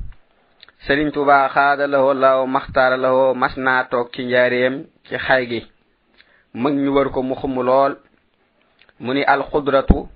sëriñ 0.84 1.12
tuba 1.12 1.48
xaadalahu 1.54 2.06
allahu 2.10 2.46
maxtaaraluhu 2.54 3.34
mas 3.38 3.54
naa 3.56 3.82
toog 3.90 4.08
ci 4.12 4.24
njaareem 4.26 4.74
ci 5.06 5.14
xay 5.26 5.42
gi 5.50 5.60
mag 6.62 6.74
ñu 6.74 6.90
wër 6.94 7.08
ko 7.14 7.22
mu 7.22 7.34
xum 7.36 7.54
lool 7.62 7.92
mu 8.98 9.12
ni 9.14 9.22
alxudratu 9.22 10.08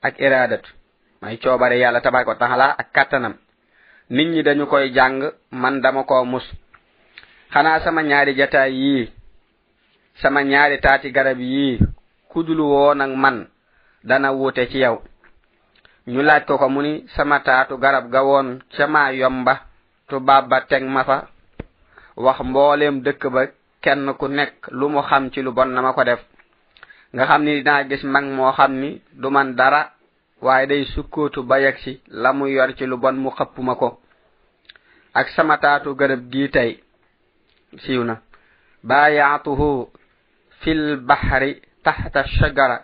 ak 0.00 0.16
iradatu 0.16 0.68
may 1.20 1.36
coobare 1.36 1.76
yàlla 1.76 2.00
tabaraka 2.00 2.32
wa 2.32 2.40
taala 2.40 2.66
ak 2.72 2.88
kàttanam 2.94 3.34
nit 4.08 4.28
ñi 4.32 4.42
dañu 4.42 4.64
koy 4.66 4.90
jàng 4.96 5.16
man 5.52 5.80
dama 5.82 6.02
koo 6.10 6.24
mus 6.32 6.44
xanaa 7.52 7.78
sama 7.84 8.00
ñaari 8.08 8.32
jataay 8.38 8.72
yii 8.82 9.04
sama 10.22 10.40
ñaari 10.50 10.76
taati 10.84 11.08
garab 11.16 11.38
yii 11.52 11.78
kudul 12.32 12.60
woo 12.70 12.94
nag 12.94 13.12
man 13.22 13.36
dana 14.08 14.28
wute 14.38 14.62
ci 14.72 14.78
yow 14.84 14.96
ñu 16.12 16.20
laaj 16.28 16.42
ko 16.48 16.54
ko 16.60 16.66
mu 16.74 16.80
ni 16.82 16.92
sama 17.16 17.36
taatu 17.46 17.74
garab 17.84 18.06
ga 18.14 18.20
woon 18.28 18.48
ca 18.74 18.84
maa 18.94 19.10
yomba 19.20 19.54
tu 20.08 20.16
bàbba 20.26 20.58
teg 20.68 20.82
ma 20.94 21.02
fa 21.08 21.18
wax 22.24 22.38
mbooleem 22.48 22.96
dëkk 23.04 23.22
ba 23.34 23.42
kenn 23.84 24.06
ku 24.18 24.26
nekk 24.28 24.54
lu 24.78 24.86
mu 24.94 25.00
xam 25.08 25.24
ci 25.32 25.38
lu 25.44 25.50
bon 25.56 25.68
na 25.74 25.80
ma 25.82 25.92
ko 25.96 26.02
def 26.04 26.20
nga 27.14 27.24
xam 27.28 27.40
ni 27.44 27.52
dinaa 27.58 27.82
gis 27.90 28.02
mag 28.14 28.24
moo 28.36 28.52
xam 28.58 28.72
ni 28.82 28.90
du 29.20 29.28
man 29.34 29.54
dara 29.58 29.82
waaye 30.44 30.66
day 30.70 30.84
sukkootu 30.94 31.42
ba 31.42 31.56
yeg 31.60 31.76
si 31.84 31.92
la 32.08 32.32
mu 32.32 32.46
yor 32.46 32.70
ci 32.76 32.86
lu 32.86 32.96
bon 33.02 33.16
mu 33.18 33.30
xëppuma 33.34 33.74
ko 33.74 33.88
ak 35.18 35.26
sama 35.34 35.56
taatu 35.58 35.96
gërëb 36.00 36.22
gii 36.32 36.48
tey 36.54 36.70
siiw 37.82 38.02
na 38.06 38.14
baayaatuhu 38.88 39.68
fi 40.60 40.70
lbaxri 40.74 41.52
taxta 41.84 42.20
shajara 42.38 42.78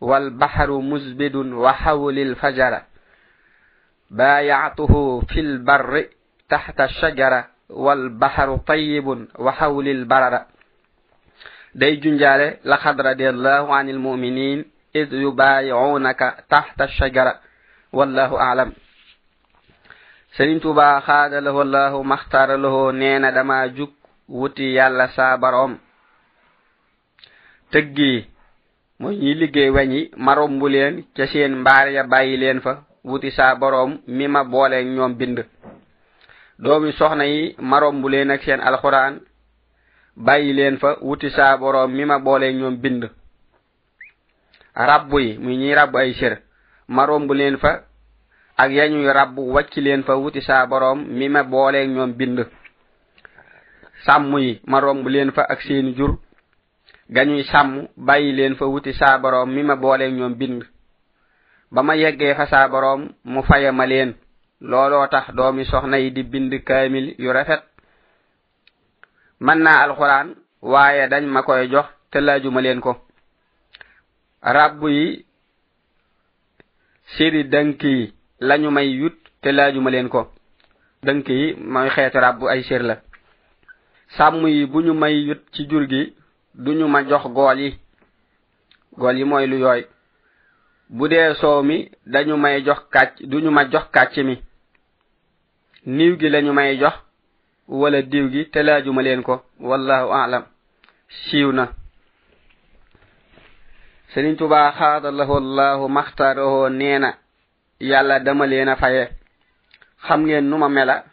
walbaxru 0.00 0.80
musbidun 0.82 1.52
wa 1.52 1.72
xawli 1.76 2.24
lfajara 2.32 2.80
baayaatuhu 4.18 5.00
fi 5.30 5.40
lbarri 5.42 6.02
taxta 6.50 6.88
shajara 6.88 7.40
walbaxru 7.68 8.58
tayibun 8.66 9.28
wa 9.44 9.52
xawli 9.52 9.92
lbarara 10.02 10.46
day 11.78 11.96
junjaale 12.02 12.58
la 12.66 12.76
xad 12.82 12.98
radiallahu 13.06 13.70
an 13.72 13.88
almuminin 13.88 14.64
id 14.94 15.12
yubayiunaka 15.14 16.36
taxta 16.50 16.88
shajara 16.88 17.34
wallahu 17.92 18.34
aalam 18.36 18.72
sëriñ 20.36 20.58
tuuba 20.60 21.00
xaada 21.06 21.40
lahu 21.40 21.60
allahu 21.60 22.02
maxtaara 22.04 22.56
lahu 22.58 22.92
nee 22.92 23.18
na 23.18 23.30
dama 23.30 23.68
jug 23.68 23.90
wuti 24.28 24.74
yàlla 24.74 25.08
saa 25.16 25.38
boroom 25.38 25.78
tëg 27.70 27.86
gi 27.96 28.26
mooy 29.00 29.16
ñuy 29.22 29.34
liggéey 29.34 29.70
weñ 29.70 29.90
yi 29.96 30.02
marom 30.16 30.58
bu 30.58 30.68
leen 30.68 31.04
ca 31.16 31.26
seen 31.26 31.54
mbaar 31.56 31.88
ya 31.92 32.02
bàyyi 32.04 32.36
leen 32.36 32.60
fa 32.60 32.72
wuti 33.04 33.30
saa 33.30 33.54
boroom 33.54 34.00
mi 34.08 34.26
ma 34.26 34.44
booleeg 34.44 34.86
ñoom 34.86 35.14
bind 35.18 35.38
doomi 36.58 36.92
soxna 36.98 37.24
yi 37.26 37.54
marom 37.58 38.02
bu 38.02 38.08
leen 38.08 38.30
ak 38.30 38.42
seen 38.42 38.60
alxuraan 38.60 39.14
bàyyi 40.18 40.52
leen 40.52 40.76
fa 40.78 40.96
wuti 41.00 41.30
saa 41.30 41.56
boroom 41.60 41.90
mi 41.96 42.04
ma 42.04 42.18
booleeg 42.18 42.56
ñoom 42.56 42.76
bind 42.82 43.02
rabbu 44.74 45.18
yi 45.20 45.38
muy 45.38 45.56
ñiy 45.56 45.74
rabbu 45.74 45.96
ay 45.98 46.12
sër 46.14 46.34
maromb 46.88 47.30
leen 47.32 47.56
fa 47.58 47.84
ak 48.56 48.70
yañuy 48.72 49.06
rabb 49.12 49.36
wàcc 49.38 49.76
leen 49.76 50.02
fa 50.02 50.14
wuti 50.16 50.40
saa 50.42 50.66
boroom 50.66 51.06
mi 51.18 51.28
ma 51.28 51.42
booleeg 51.44 51.88
ñoom 51.90 52.12
bind 52.12 52.38
sàmm 54.06 54.36
yi 54.38 54.60
maromb 54.66 55.06
leen 55.08 55.30
fa 55.32 55.42
ak 55.42 55.62
seeni 55.62 55.92
jur 55.96 56.18
gañuy 57.10 57.44
sàmm 57.44 57.86
bàyyi 57.96 58.32
leen 58.32 58.54
fa 58.56 58.66
wuti 58.66 58.92
saa 58.94 59.18
boroom 59.18 59.50
mi 59.52 59.62
ma 59.62 59.76
booleeg 59.76 60.12
ñoom 60.14 60.34
bind 60.38 60.62
ba 61.70 61.82
ma 61.82 61.94
yeggee 61.94 62.34
fa 62.34 62.46
saa 62.46 62.68
boroom 62.68 63.12
mu 63.24 63.42
fayama 63.42 63.86
leen 63.86 64.14
looloo 64.60 65.06
tax 65.06 65.30
doomi 65.34 65.64
soxna 65.64 65.98
yi 65.98 66.10
di 66.10 66.22
bind 66.22 66.52
kaamil 66.64 67.14
yu 67.18 67.32
rafet 67.32 67.62
man 69.40 69.58
naa 69.62 69.80
alxuraan 69.86 70.28
waaye 70.72 71.04
dañ 71.12 71.24
ma 71.34 71.40
koy 71.46 71.68
jox 71.72 71.86
te 72.10 72.18
laajuma 72.20 72.60
leen 72.60 72.80
ko 72.80 72.92
rabb 74.42 74.82
yi 74.88 75.26
séeri 77.16 77.42
dënk 77.52 77.82
yi 77.84 78.12
lañu 78.48 78.70
may 78.70 78.88
yut 79.00 79.16
te 79.42 79.50
laajuma 79.52 79.90
leen 79.90 80.08
ko 80.08 80.20
dënk 81.06 81.28
yi 81.28 81.54
mooy 81.72 81.88
xeetu 81.94 82.18
rabb 82.20 82.40
ay 82.52 82.62
sér 82.68 82.82
la 82.82 82.94
sàmm 84.16 84.42
yi 84.46 84.66
bu 84.66 84.78
ñu 84.86 84.92
may 84.94 85.14
yut 85.28 85.42
ci 85.52 85.68
jur 85.70 85.86
gi 85.90 86.02
duñu 86.54 86.86
ma 86.88 87.02
jox 87.08 87.24
gool 87.34 87.60
yi 87.60 87.78
gool 88.98 89.16
yi 89.18 89.24
mooy 89.24 89.46
lu 89.46 89.56
yooy 89.58 89.86
bu 90.88 91.08
dee 91.08 91.34
soow 91.40 91.62
mi 91.62 91.90
dañu 92.06 92.36
may 92.36 92.62
jox 92.64 92.80
kàcc 92.92 93.14
duñu 93.30 93.50
ma 93.50 93.64
jox 93.70 93.86
kàcc 93.94 94.16
mi 94.28 94.42
niw 95.86 96.12
gi 96.18 96.28
lañu 96.28 96.52
may 96.52 96.76
jox 96.80 96.96
wala 97.68 98.02
diw 98.02 98.26
gi 98.32 98.42
te 98.50 98.62
laajuma 98.62 99.02
leen 99.02 99.22
ko 99.22 99.42
wallahu 99.60 100.12
aalam 100.12 100.44
siiw 101.08 101.52
na 101.52 101.64
sëriñ 104.14 104.36
tubaa 104.36 104.72
xaadalahu 104.72 105.40
llahu 105.40 105.88
maxtaaroo 105.88 106.68
nee 106.70 106.98
na 106.98 107.12
yàlla 107.80 108.20
dama 108.20 108.46
leen 108.46 108.68
a 108.68 108.76
faye 108.76 109.04
xam 110.06 110.22
ngeen 110.24 110.44
nu 110.48 110.56
ma 110.58 110.68
mela 110.68 111.04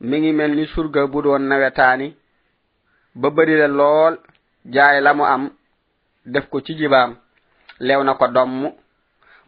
mi 0.00 0.18
ngi 0.20 0.32
mel 0.32 0.50
ni 0.54 0.66
surga 0.66 1.06
bu 1.06 1.22
doon 1.22 1.42
nawetaani 1.48 2.16
ba 3.14 3.30
bëri 3.30 3.56
la 3.58 3.68
lool 3.68 4.18
jaay 4.64 5.00
la 5.00 5.14
mu 5.14 5.24
am 5.24 5.50
def 6.26 6.46
ko 6.48 6.60
ci 6.60 6.74
jibaam 6.76 7.16
lew 7.80 8.02
na 8.04 8.14
ko 8.14 8.28
domm 8.28 8.70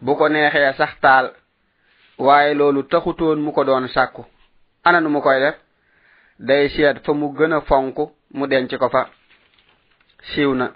bu 0.03 0.17
ko 0.17 0.29
neexee 0.29 0.73
sax 0.79 1.01
taal 1.01 1.27
waaye 2.19 2.55
loolu 2.55 2.83
taxutoon 2.83 3.37
mu 3.41 3.53
ko 3.53 3.65
doon 3.65 3.87
sàkku 3.95 4.23
ananu 4.85 5.09
mu 5.11 5.21
koy 5.23 5.39
def 5.41 5.57
day 6.39 6.69
seet 6.69 6.95
fa 7.05 7.13
mu 7.13 7.29
gën 7.37 7.53
a 7.53 7.61
fonk 7.61 7.97
mu 8.35 8.47
denc 8.47 8.71
ko 8.79 8.89
fa 8.89 9.09
siiw 10.33 10.53
na 10.55 10.67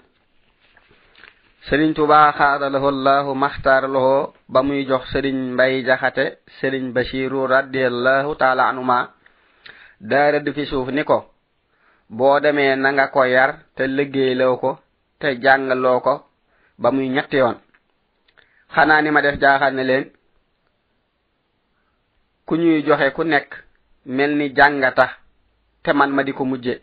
sëriñ 1.67 1.93
tuba 1.95 2.31
xaadalahu 2.37 2.89
llahu 3.05 3.35
maxtaar 3.35 3.83
loxo 3.89 4.33
ba 4.53 4.61
muy 4.63 4.85
jox 4.89 5.03
sëriñ 5.11 5.35
mbay 5.53 5.83
jaxate 5.87 6.25
sëriñ 6.57 6.83
basiru 6.95 7.47
radiallahu 7.47 8.35
taala 8.39 8.63
anuma 8.69 9.11
daara 9.99 10.39
du 10.39 10.53
fi 10.53 10.65
suuf 10.65 10.87
ni 10.93 11.03
ko 11.03 11.17
boo 12.17 12.39
demee 12.39 12.75
na 12.77 12.89
nga 12.93 13.05
ko 13.13 13.23
yar 13.25 13.51
te 13.75 13.83
lëggéeyloo 13.87 14.55
ko 14.63 14.71
te 15.19 15.27
jàngaloo 15.43 15.99
ko 16.05 16.13
ba 16.81 16.89
muy 16.91 17.09
ñetti 17.09 17.35
yoon 17.37 17.57
xanaa 18.73 19.01
ni 19.01 19.11
ma 19.11 19.21
def 19.21 19.35
jaaxal 19.41 19.73
ne 19.75 19.83
leen 19.89 20.05
ku 22.47 22.53
ñuy 22.55 22.79
joxe 22.87 23.11
ku 23.15 23.23
nekk 23.25 23.49
mel 24.05 24.31
ni 24.37 24.47
jàngata 24.57 25.05
te 25.83 25.93
man 25.93 26.09
ma 26.15 26.21
di 26.27 26.33
ko 26.37 26.43
mujjee 26.51 26.77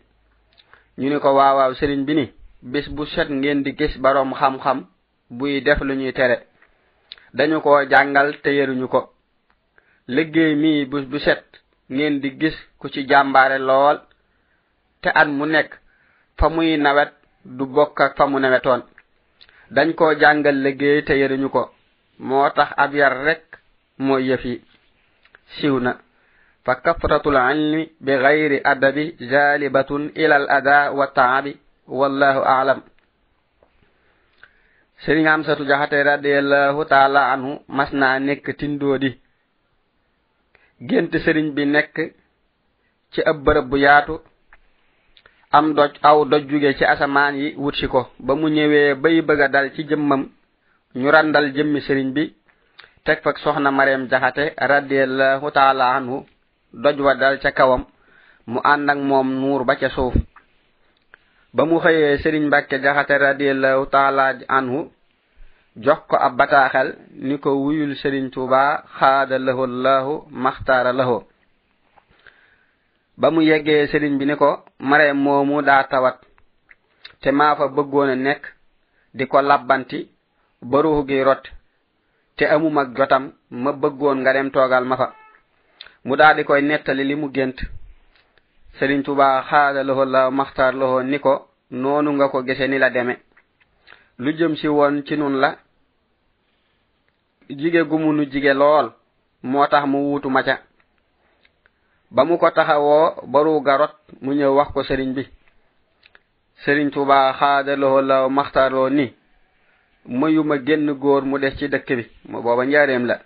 ñu 0.99 1.07
ni 1.09 1.19
ko 1.23 1.29
waawaaw 1.37 1.71
sëriñ 1.79 2.01
bi 2.07 2.13
ni 2.19 2.25
bis 2.71 2.87
bu 2.95 3.03
set 3.05 3.29
ngeen 3.37 3.59
di 3.63 3.71
gis 3.79 3.93
borom 4.03 4.31
xam-xam 4.39 4.79
buy 5.37 5.61
def 5.65 5.79
lu 5.81 5.93
ñuy 5.95 6.13
tere 6.13 6.37
dañu 7.37 7.61
koo 7.61 7.79
jàngal 7.91 8.29
te 8.43 8.49
yëruñu 8.57 8.87
ko 8.93 9.01
liggéey 10.15 10.55
mii 10.55 10.85
bis 10.91 11.05
bu 11.11 11.19
set 11.19 11.43
ngeen 11.89 12.19
di 12.21 12.29
gis 12.39 12.55
ku 12.79 12.89
ci 12.89 13.05
jàmbaare 13.09 13.57
lool 13.59 13.97
te 15.01 15.09
at 15.21 15.27
mu 15.27 15.45
nekk 15.45 15.71
fa 16.37 16.49
muy 16.49 16.77
nawet 16.77 17.11
du 17.45 17.65
bokk 17.65 17.99
ak 18.01 18.15
fa 18.17 18.25
mu 18.27 18.39
nawetoon 18.39 18.81
dañ 19.75 19.93
koo 19.93 20.13
jàngal 20.19 20.57
liggéey 20.63 21.03
te 21.03 21.13
yëruñu 21.13 21.49
ko 21.49 21.71
moo 22.19 22.49
tax 22.49 22.69
ab 22.77 22.93
yar 22.95 23.13
rek 23.25 23.43
mooy 23.99 24.23
yëf 24.29 24.43
yi 24.45 24.61
siiw 25.57 25.79
na 25.79 26.01
فكثرة 26.67 27.23
العلم 27.31 27.87
بغير 28.03 28.51
أدب 28.71 28.97
جالبة 29.33 29.91
إلى 30.19 30.35
الأذى 30.41 30.81
والتعب 30.97 31.45
والله 31.87 32.35
أعلم 32.53 32.79
سيدنا 35.05 35.29
عمسة 35.31 35.57
جهت 35.71 35.93
رضي 35.93 36.33
الله 36.43 36.75
تعالى 36.93 37.19
عنه 37.31 37.49
مسنا 37.79 38.19
نك 38.19 38.45
تندو 38.59 38.95
دي 38.99 39.11
جنت 40.89 41.13
سيدنا 41.25 41.53
بي 41.55 41.63
نك 41.75 41.95
تي 43.13 43.21
أبر 43.31 43.55
بياتو 43.71 44.17
أم 45.55 45.65
دوج 45.79 45.93
أو 46.05 46.23
دوج 46.27 46.41
جوجي 46.51 46.73
تي 46.75 46.85
أسمان 46.93 47.33
يي 47.35 47.55
وطشيكو 47.63 48.03
بمو 48.19 48.47
نيوي 48.47 48.93
بي 48.93 49.21
بغا 49.23 49.47
دال 49.47 49.71
تي 49.73 49.83
جمم 49.87 50.21
نوران 50.99 51.31
دال 51.31 51.47
جمي 51.55 51.79
سيدنا 51.79 52.13
بي 52.17 52.23
تكفك 53.07 53.37
سوحنا 53.37 53.69
مريم 53.77 54.03
جهت 54.11 54.37
رضي 54.75 54.99
الله 55.07 55.41
تعالى 55.49 55.83
عنه 55.83 56.15
doj 56.77 57.01
wa 57.01 57.15
dal 57.17 57.39
ca 57.41 57.49
kawam 57.51 57.85
mu 58.47 58.59
ànd 58.63 58.85
ak 58.89 58.97
moom 59.01 59.27
nuur 59.41 59.65
ba 59.65 59.75
ca 59.75 59.89
suuf 59.89 60.13
ba 61.53 61.65
mu 61.65 61.79
xëyee 61.81 62.17
sëriñ 62.21 62.45
mbàkke 62.47 62.77
jaxate 62.83 63.17
radiallahu 63.17 63.89
taala 63.89 64.35
anhu 64.47 64.79
jox 65.75 65.99
ko 66.07 66.15
ab 66.21 66.37
bataaxel 66.37 66.93
ni 67.27 67.37
ko 67.41 67.49
wuyul 67.57 67.95
sëriñ 67.97 68.29
tuubaa 68.29 68.83
xaada 68.97 69.39
lahu 69.41 69.65
llahu 69.67 70.13
maxtaara 70.31 70.93
lahu 70.93 71.25
ba 73.17 73.31
mu 73.33 73.41
yeggee 73.41 73.87
sëriñ 73.91 74.17
bi 74.17 74.25
ni 74.25 74.35
ko 74.35 74.49
mare 74.79 75.13
moomu 75.13 75.61
daa 75.61 75.83
tawat 75.89 76.17
te 77.21 77.31
maa 77.31 77.55
fa 77.55 77.67
bëggoon 77.67 78.09
a 78.09 78.15
nekk 78.15 78.43
di 79.13 79.25
ko 79.27 79.41
labbanti 79.41 80.07
baruux 80.61 81.05
gi 81.07 81.21
rot 81.23 81.43
te 82.37 82.43
amu 82.45 82.69
mag 82.69 82.93
jotam 82.97 83.33
ma 83.49 83.71
bëggoon 83.71 84.17
nga 84.21 84.33
dem 84.33 84.51
toogal 84.51 84.85
ma 84.85 84.97
fa 84.97 85.07
mu 86.07 86.15
daal 86.15 86.37
di 86.39 86.45
koy 86.47 86.61
nettali 86.63 87.03
li 87.03 87.15
mu 87.19 87.27
gént 87.35 87.57
sëriñ 88.79 89.01
tuba 89.05 89.27
xaada 89.49 89.81
loxo 89.87 90.05
la 90.13 90.21
maxtaar 90.39 90.73
loxo 90.79 90.99
ni 91.11 91.17
ko 91.25 91.33
noonu 91.81 92.09
nga 92.15 92.29
ko 92.31 92.37
gese 92.47 92.65
ni 92.69 92.77
la 92.79 92.89
deme 92.95 93.13
lu 94.23 94.29
jëm 94.37 94.53
ci 94.59 94.67
woon 94.75 94.95
ci 95.07 95.13
nun 95.17 95.35
la 95.43 95.49
jige 97.59 97.81
gu 97.89 97.97
munu 98.03 98.23
jige 98.31 98.53
lool 98.61 98.87
moo 99.49 99.65
tax 99.71 99.83
mu 99.91 99.97
wuutu 100.07 100.29
maca 100.35 100.55
ba 102.15 102.21
mu 102.27 102.33
ko 102.41 102.47
taxawoo 102.57 103.05
baru 103.33 103.53
garot 103.67 103.93
mu 104.23 104.31
ñëw 104.37 104.51
wax 104.57 104.67
ko 104.75 104.79
sëriñ 104.89 105.09
bi 105.17 105.23
sëriñ 106.63 106.87
tuba 106.93 107.17
xaada 107.39 107.73
loxo 107.81 107.99
la 108.09 108.17
maxtaar 108.37 108.71
loo 108.75 108.89
ni 108.97 109.05
mayuma 110.19 110.55
génn 110.65 110.89
góor 111.01 111.23
mu 111.29 111.35
des 111.41 111.53
ci 111.57 111.65
dëkk 111.73 111.87
bi 111.97 112.03
booba 112.45 112.63
njaareem 112.65 113.05
la 113.09 113.17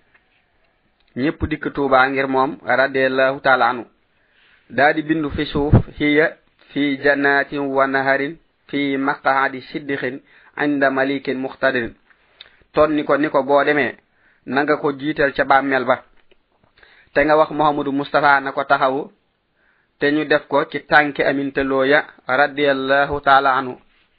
ñepp 1.15 1.41
dikk 1.49 1.73
Touba 1.75 2.07
ngir 2.07 2.25
mom 2.27 2.57
radiyallahu 2.63 3.41
ta'ala 3.43 3.65
anu 3.69 3.83
dadi 4.69 5.01
bindu 5.03 5.29
fi 5.29 5.45
suuf 5.45 5.73
hiya 5.99 6.37
fi 6.71 6.95
jannatin 7.03 7.59
wa 7.67 7.85
naharin 7.87 8.37
fi 8.67 8.95
maqadi 8.97 9.59
siddiqin 9.61 10.21
inda 10.55 10.89
malikin 10.89 11.35
muqtadir 11.39 11.91
tonni 12.73 13.03
ko 13.03 13.17
niko 13.17 13.43
bo 13.43 13.61
deme 13.63 13.95
nanga 14.45 14.77
ko 14.77 14.91
jital 14.93 15.33
ca 15.33 15.43
bammel 15.43 15.83
ba 15.85 16.03
te 17.13 17.25
nga 17.25 17.35
wax 17.37 17.51
muhammadu 17.51 17.91
mustafa 17.91 18.39
nako 18.39 18.63
taxaw 18.63 19.11
te 19.99 20.05
ñu 20.11 20.23
def 20.25 20.47
ko 20.47 20.63
ci 20.71 20.79
tanki 20.85 21.23
aminte 21.23 21.61
loya 21.63 22.05
radiyallahu 22.27 23.19
ta'ala 23.19 23.53
anu 23.57 23.75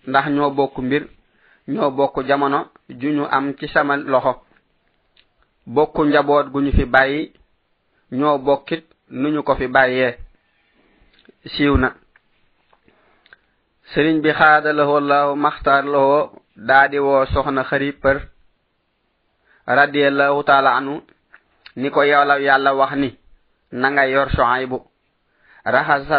ndax 0.07 0.27
ño 0.29 0.51
bokku 0.51 0.83
mbir 0.83 1.09
ño 1.69 1.91
bokku 1.91 2.23
jamono 2.29 2.69
juñu 2.91 3.25
am 3.31 3.55
ci 3.57 3.67
sama 3.69 3.97
loxo 3.97 4.45
bokku 5.71 6.03
njaboot 6.05 6.47
gu 6.53 6.59
ñu 6.65 6.73
fi 6.77 6.85
bàyyi 6.95 7.21
ñoo 8.19 8.37
bokkit 8.47 8.85
nu 9.21 9.27
ñu 9.35 9.41
ko 9.47 9.53
fi 9.61 9.67
bàyyee 9.75 10.11
siiw 11.53 11.77
na 11.83 11.89
sëriñ 13.95 14.17
bi 14.25 14.31
xaada 14.39 14.71
laxoo 14.79 15.01
laawu 15.11 15.33
maxtaar 15.45 15.85
laxoo 15.93 16.23
daa 16.69 16.85
di 16.91 16.99
woo 17.07 17.23
soxna 17.33 17.63
xarit 17.69 17.97
për 18.03 18.19
radiallahu 19.79 20.41
taala 20.49 20.71
anu 20.79 20.95
ni 21.81 21.89
ko 21.95 22.01
yowlaw 22.13 22.41
yàlla 22.49 22.71
wax 22.81 22.93
ni 23.03 23.11
na 23.81 23.87
nga 23.93 24.05
yor 24.13 24.29
soay 24.37 24.65
bu 24.71 24.79
raxas 25.75 26.03
sa 26.09 26.17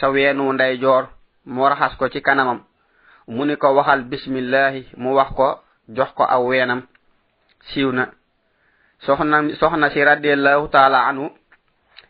sa 0.00 0.06
weenu 0.14 0.44
nday 0.52 0.74
joor 0.82 1.04
moo 1.52 1.68
raxas 1.68 1.94
ko 1.98 2.08
ci 2.08 2.20
kanamam 2.22 2.60
mu 3.34 3.44
ni 3.44 3.54
ko 3.56 3.68
waxal 3.76 4.00
bismillahi 4.10 4.80
mu 5.02 5.10
wax 5.18 5.30
ko 5.38 5.48
jox 5.96 6.10
ko 6.16 6.24
aw 6.24 6.42
weenam 6.48 6.82
siiw 7.68 7.92
na 7.92 8.04
soxna 9.06 9.38
soxna 9.58 9.90
si 9.90 9.98
radiyallahu 10.02 10.68
ta'ala 10.70 11.02
anu 11.10 11.30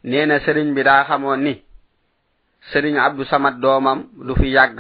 neena 0.04 0.38
sëriñ 0.44 0.74
bi 0.74 0.82
daa 0.84 1.04
xamoon 1.08 1.38
ni 1.40 1.62
sëriñ 2.70 2.96
abdu 2.98 3.24
samat 3.24 3.54
doomam 3.62 4.04
lu 4.20 4.34
fi 4.36 4.50
yàgg 4.52 4.76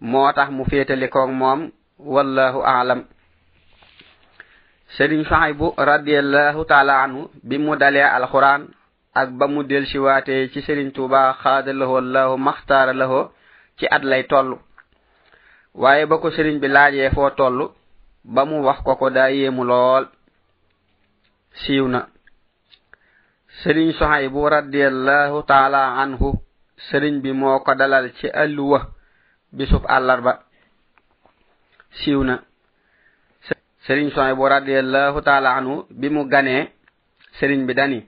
moo 0.00 0.32
tax 0.32 0.48
mu 0.50 0.64
féetalikoo 0.64 1.26
moom 1.26 1.70
wallahu 1.98 2.62
aalam 2.64 3.04
sëriñ 4.96 5.24
saxaybu 5.28 5.74
radiyallahu 5.76 6.64
ta'ala 6.64 7.02
anu 7.02 7.28
bi 7.48 7.58
mu 7.58 7.76
dalee 7.76 8.08
alquran 8.16 8.64
ak 9.14 9.28
ba 9.38 9.46
mu 9.46 9.62
del 9.62 9.86
si 9.86 9.98
waatee 9.98 10.48
ci 10.52 10.62
sëriñ 10.62 10.90
tuuba 10.94 11.32
xaada 11.42 11.72
laho 11.74 12.00
llahu 12.00 12.36
maxtaara 12.38 12.92
laho 12.94 13.30
ci 13.78 13.86
at 13.90 14.02
lay 14.02 14.22
toll 14.24 14.58
waaye 15.74 16.06
ba 16.06 16.16
ko 16.18 16.30
sëriñ 16.30 16.58
bi 16.60 16.68
laajee 16.68 17.10
foo 17.10 17.28
toll 17.36 17.72
ba 18.24 18.44
mu 18.46 18.62
wax 18.64 18.80
ko 18.82 18.96
ko 18.96 19.10
daa 19.10 19.28
yéemu 19.30 19.64
lool 19.64 20.06
siiw 21.58 21.86
na 21.90 22.00
sëriñ 23.62 23.88
soxay 23.98 24.26
bu 24.32 24.40
radiallahu 24.48 25.42
taala 25.50 25.82
anhu 26.02 26.28
sëriñ 26.90 27.14
bi 27.22 27.30
moo 27.32 27.58
ko 27.66 27.74
dalal 27.74 28.06
ci 28.18 28.26
alluwa 28.30 28.80
bisub 29.56 29.82
àllarba 29.96 30.32
siiw 32.00 32.20
na 32.22 32.34
sëriñ 33.86 34.06
soxay 34.14 34.34
bu 34.38 34.44
radiallahu 34.48 35.18
taala 35.26 35.50
anhu 35.58 35.74
bi 36.00 36.08
mu 36.14 36.24
ganee 36.30 36.70
sëriñ 37.38 37.60
bi 37.66 37.74
dani 37.74 37.98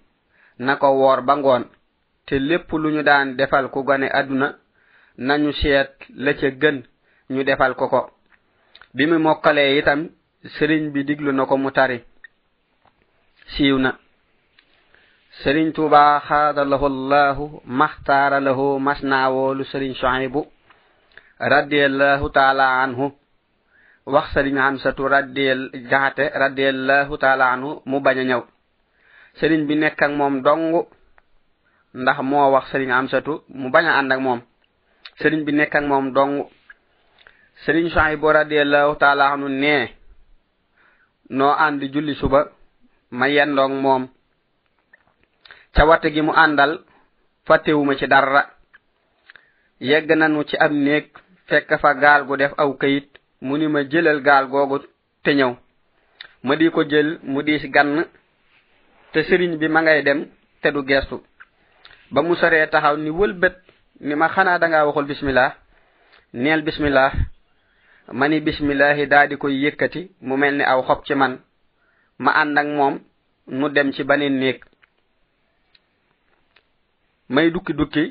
na 0.65 0.73
ko 0.81 0.89
woor 1.01 1.21
ba 1.27 1.35
ngoon 1.37 1.65
te 2.27 2.39
lépp 2.39 2.69
lu 2.73 2.89
ñu 2.95 3.03
daan 3.03 3.35
defal 3.37 3.71
ku 3.71 3.83
gane 3.89 4.09
àdduna 4.19 4.49
nañu 5.27 5.51
seet 5.61 5.91
la 6.25 6.33
ca 6.39 6.49
gën 6.61 6.77
ñu 7.33 7.43
defal 7.45 7.73
ko 7.75 7.85
ko 7.89 8.01
bi 8.97 9.05
mu 9.11 9.19
mokkalee 9.19 9.79
itam 9.81 10.01
sëriñ 10.55 10.83
bi 10.95 11.01
diglu 11.09 11.33
na 11.33 11.45
ko 11.51 11.57
mu 11.59 11.71
tari 11.73 11.99
siiw 13.57 13.77
na 13.81 13.93
sëriñ 15.45 15.67
tuuba 15.77 16.21
xaadalahu 16.29 16.87
llahu 17.11 17.45
maxtaara 17.81 18.39
lahu 18.47 18.67
mas 18.87 19.01
naa 19.11 19.29
woolu 19.35 19.63
sëriñ 19.71 19.93
soxibu 20.01 20.41
radiallahu 21.53 22.27
taala 22.37 22.67
anhu 22.85 23.05
wax 24.15 24.27
sëriñ 24.35 24.57
xamsatu 24.65 25.03
radiel 25.15 25.61
jaxate 25.91 26.25
radiallahu 26.45 27.13
taala 27.23 27.45
anhu 27.55 27.71
mu 27.91 28.01
bañ 28.07 28.17
a 28.23 28.25
ñëw 28.31 28.43
sëriñ 29.41 29.61
bi 29.69 29.75
nekk 29.77 30.01
ak 30.07 30.13
moom 30.19 30.35
dong 30.47 30.65
ndax 32.03 32.19
moo 32.31 32.47
wax 32.55 32.65
sëriñ 32.73 32.91
xamsatu 32.97 33.33
mu 33.61 33.69
bañ 33.75 33.85
a 33.91 33.95
ànd 34.01 34.13
ak 34.13 34.21
moom 34.27 34.41
sëriñ 35.21 35.41
bi 35.47 35.53
nekk 35.59 35.75
ak 35.79 35.85
moom 35.91 36.07
dong 36.17 36.35
sëriñ 37.65 37.87
soxibu 37.95 38.27
radiallahu 38.41 38.93
taala 39.03 39.25
anhu 39.35 39.49
nee 39.63 39.85
noo 41.37 41.53
ànd 41.67 41.81
julli 41.93 42.15
suba 42.23 42.41
ma 43.13 43.29
yendoog 43.29 43.73
moom 43.85 44.05
ca 45.77 45.85
wate 45.89 46.09
gi 46.15 46.23
mu 46.27 46.33
àndal 46.45 46.73
fàttewuma 47.47 47.93
ci 47.99 48.07
dara 48.13 48.41
yegg 49.89 50.07
nanu 50.19 50.41
ci 50.49 50.57
ab 50.65 50.73
néeg 50.85 51.05
fekk 51.49 51.69
fa 51.83 51.91
gaal 52.03 52.21
gu 52.27 52.37
def 52.37 52.53
aw 52.63 52.71
kayit 52.81 53.09
mu 53.47 53.55
ni 53.59 53.67
ma 53.69 53.81
jëlal 53.91 54.21
gaal 54.29 54.47
googu 54.53 54.77
te 55.23 55.31
ñëw 55.39 55.53
ma 56.47 56.55
di 56.59 56.67
ko 56.75 56.81
jël 56.91 57.09
mu 57.31 57.43
di 57.47 57.59
si 57.61 57.69
gann 57.75 58.07
te 59.13 59.21
sëriñ 59.25 59.53
bi 59.61 59.69
ma 59.69 59.81
ngay 59.83 60.03
dem 60.03 60.21
te 60.63 60.73
du 60.73 60.81
gestu 60.89 61.17
ba 62.13 62.23
mu 62.23 62.35
saree 62.37 62.69
taxaw 62.71 62.97
ni 62.97 63.11
wëlbët 63.11 63.57
ni 64.07 64.15
ma 64.15 64.29
xanaa 64.29 64.59
da 64.59 64.69
ngaa 64.69 64.87
waxul 64.87 65.05
bismillah 65.07 65.51
neel 66.33 66.63
bismillah 66.63 67.13
ma 68.19 68.29
ni 68.29 68.41
bismillahi 68.41 69.07
daa 69.07 69.27
di 69.27 69.37
koy 69.37 69.55
yëkkati 69.65 70.11
mu 70.23 70.37
mel 70.37 70.55
ni 70.57 70.65
aw 70.65 70.83
xob 70.87 71.05
ci 71.05 71.15
man 71.15 71.39
ma 72.19 72.31
ànd 72.37 72.59
ak 72.59 72.67
moom 72.67 72.99
nu 73.47 73.69
dem 73.71 73.93
ci 73.93 74.05
baneen 74.05 74.39
néeg 74.39 74.63
may 77.29 77.51
dukki 77.51 77.73
dukki 77.75 78.05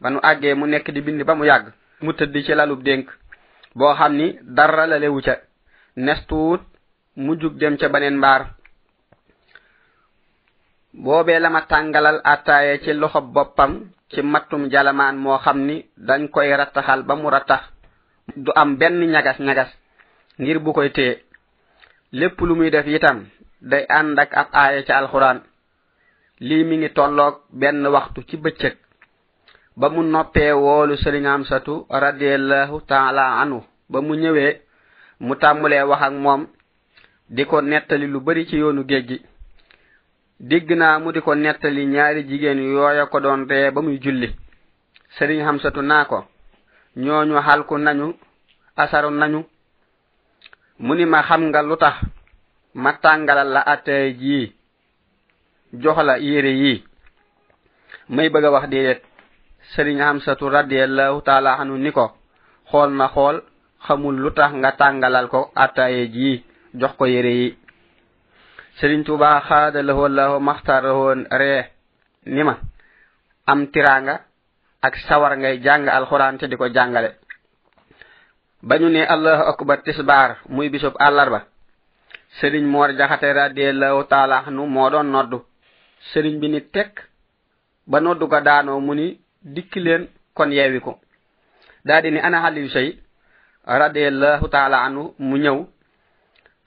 ba 0.00 0.08
nu 0.10 0.18
àggee 0.22 0.54
mu 0.54 0.66
nekk 0.66 0.88
di 0.90 1.00
bind 1.00 1.22
ba 1.26 1.34
mu 1.34 1.44
yàgg 1.44 1.72
mu 2.00 2.12
tëdd 2.14 2.34
ci 2.44 2.54
lalub 2.54 2.82
dénk 2.82 3.08
boo 3.74 3.94
xam 3.94 4.12
ni 4.16 4.38
dara 4.42 4.86
la 4.86 4.98
lewu 4.98 5.20
ca 5.22 5.34
nestuwut 5.96 6.62
mu 7.16 7.34
jug 7.40 7.54
dem 7.58 7.76
ca 7.76 7.88
baneen 7.88 8.16
mbaar 8.16 8.42
boobee 10.92 11.38
la 11.40 11.50
ma 11.50 11.62
tàngalal 11.66 12.20
àttaaye 12.24 12.80
ci 12.82 12.92
loxo 12.92 13.20
boppam 13.20 13.72
ci 14.10 14.20
mattum 14.22 14.68
jalamaan 14.70 15.16
moo 15.16 15.38
xam 15.38 15.58
ni 15.66 15.86
dañ 15.96 16.28
koy 16.30 16.48
rattaxal 16.56 17.02
ba 17.02 17.14
mu 17.16 17.30
rattax 17.30 17.62
du 18.36 18.50
am 18.54 18.76
benn 18.78 19.00
ñagas 19.12 19.38
ñagas 19.38 19.70
ngir 20.38 20.58
bu 20.58 20.72
koy 20.72 20.90
téye 20.92 21.24
lépp 22.12 22.40
lu 22.40 22.54
muy 22.54 22.70
def 22.70 22.86
itam 22.86 23.26
day 23.62 23.86
ànd 23.96 24.18
ak 24.18 24.32
ab 24.36 24.48
aaya 24.62 24.82
ci 24.86 24.92
alxuraan 24.92 25.38
lii 26.48 26.64
mi 26.68 26.76
ngi 26.78 26.88
tolloog 26.96 27.34
benn 27.60 27.86
waxtu 27.94 28.20
ci 28.28 28.36
bëccëg 28.36 28.74
ba 29.78 29.86
mu 29.94 30.02
noppee 30.04 30.52
woolu 30.64 30.94
sëriñaam 30.96 31.44
satu 31.44 31.86
radiallahu 32.04 32.76
taala 32.90 33.24
anu 33.42 33.58
ba 33.90 33.98
mu 34.06 34.14
ñëwee 34.22 34.52
mu 35.24 35.34
tàmbulee 35.42 35.82
wax 35.90 36.02
ak 36.06 36.14
moom 36.24 36.42
di 37.34 37.42
ko 37.46 37.56
nettali 37.62 38.06
lu 38.08 38.18
bari 38.26 38.46
ci 38.48 38.56
yoonu 38.56 38.82
géej 38.88 39.04
gi 39.08 39.18
dégg 40.48 40.68
naa 40.80 40.98
mu 41.02 41.08
di 41.12 41.20
ko 41.22 41.32
nettali 41.34 41.82
ñaari 41.94 42.22
jigéen 42.28 42.60
yooya 42.74 43.06
ko 43.06 43.20
doon 43.20 43.46
ree 43.50 43.70
ba 43.74 43.80
muy 43.80 43.98
julli 44.04 44.28
sëriñ 45.16 45.40
xamsatu 45.46 45.80
naa 45.82 46.04
ko 46.10 46.18
ñooñu 47.04 47.34
xalku 47.46 47.74
nañu 47.78 48.06
asaru 48.82 49.10
nañu 49.20 49.40
mu 50.84 50.92
ni 50.96 51.04
ma 51.12 51.20
xam 51.28 51.42
nga 51.48 51.60
lu 51.68 51.76
tax 51.82 51.96
ma 52.74 52.92
tàngalal 52.94 53.48
la 53.52 53.60
atay 53.60 54.16
ji 54.16 54.52
jox 55.74 55.98
la 56.04 56.18
yére 56.18 56.48
yi 56.52 56.84
may 58.08 58.28
bëgg 58.30 58.44
a 58.44 58.50
wax 58.50 58.66
déedéet 58.68 59.02
sëriñ 59.72 60.00
am 60.00 60.20
satu 60.20 60.48
radiallahu 60.48 61.20
taala 61.26 61.52
anu 61.60 61.76
ni 61.78 61.90
ko 61.92 62.06
xool 62.70 62.90
na 62.96 63.06
xool 63.14 63.36
xamul 63.86 64.14
lu 64.22 64.30
tax 64.36 64.52
nga 64.60 64.70
tàngalal 64.80 65.26
ko 65.28 65.40
atay 65.54 65.94
ji 66.14 66.44
jox 66.80 66.92
ko 66.98 67.04
yére 67.06 67.30
yi 67.40 67.56
sëriñ 68.78 69.02
tuba 69.04 69.40
xaada 69.48 69.82
lahu 69.82 70.04
allahu 70.08 70.40
maxtarahoon 70.40 71.20
ree 71.30 71.62
ni 72.26 72.42
ma 72.42 72.54
am 73.50 73.66
tiranga 73.72 74.14
ak 74.86 74.94
sawar 75.06 75.36
ngay 75.38 75.60
jàng 75.64 75.88
alxuraan 75.88 76.38
te 76.38 76.48
di 76.48 76.56
ko 76.56 76.66
jàngale 76.74 77.10
ba 78.62 78.78
ñu 78.78 78.88
ne 78.88 79.02
allahu 79.14 79.42
akbar 79.52 79.82
tisbaar 79.84 80.30
muy 80.54 80.68
bisub 80.70 80.94
àllarba 80.98 81.51
sëriñ 82.40 82.64
moor 82.72 82.90
jaxate 82.98 83.28
radiallahu 83.40 84.00
taala 84.12 84.36
anu 84.48 84.62
moo 84.74 84.90
doon 84.92 85.08
noddu 85.14 85.38
sëriñ 86.12 86.34
bi 86.40 86.48
ni 86.52 86.60
tekk 86.74 86.92
ba 87.90 87.98
noddu 88.04 88.24
ko 88.32 88.38
daanoo 88.48 88.78
mu 88.86 88.92
ni 89.00 89.06
dikki 89.54 89.80
leen 89.86 90.02
kon 90.36 90.50
yeewi 90.56 90.80
ko 90.86 90.92
daa 91.86 92.00
di 92.02 92.08
ni 92.14 92.18
ana 92.26 92.38
xaliw 92.44 92.68
say 92.74 92.88
radiallahu 93.82 94.44
taala 94.54 94.76
anu 94.86 95.02
mu 95.28 95.36
ñëw 95.44 95.58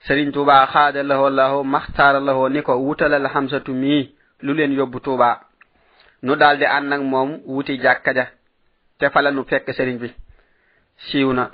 sëriñ 0.06 0.28
tuubaa 0.34 0.68
xaada 0.72 1.00
lahoo 1.10 1.30
lahoo 1.38 1.62
maxtaara 1.74 2.20
lahoo 2.26 2.48
ni 2.52 2.60
ko 2.66 2.72
wutalal 2.86 3.26
xamsatu 3.34 3.70
mii 3.82 4.02
lu 4.44 4.50
leen 4.58 4.72
yóbbu 4.78 4.98
tuubaa 5.06 5.36
nu 6.24 6.32
daldi 6.40 6.60
di 6.60 6.66
ànd 6.76 6.92
ak 6.94 7.02
moom 7.12 7.30
wuti 7.52 7.74
jàkka 7.84 8.10
ja 8.18 8.26
te 8.98 9.04
fa 9.12 9.20
la 9.22 9.30
nu 9.34 9.42
fekk 9.50 9.66
sëriñ 9.78 9.96
bi 10.02 10.08
siiw 11.08 11.30
na 11.38 11.44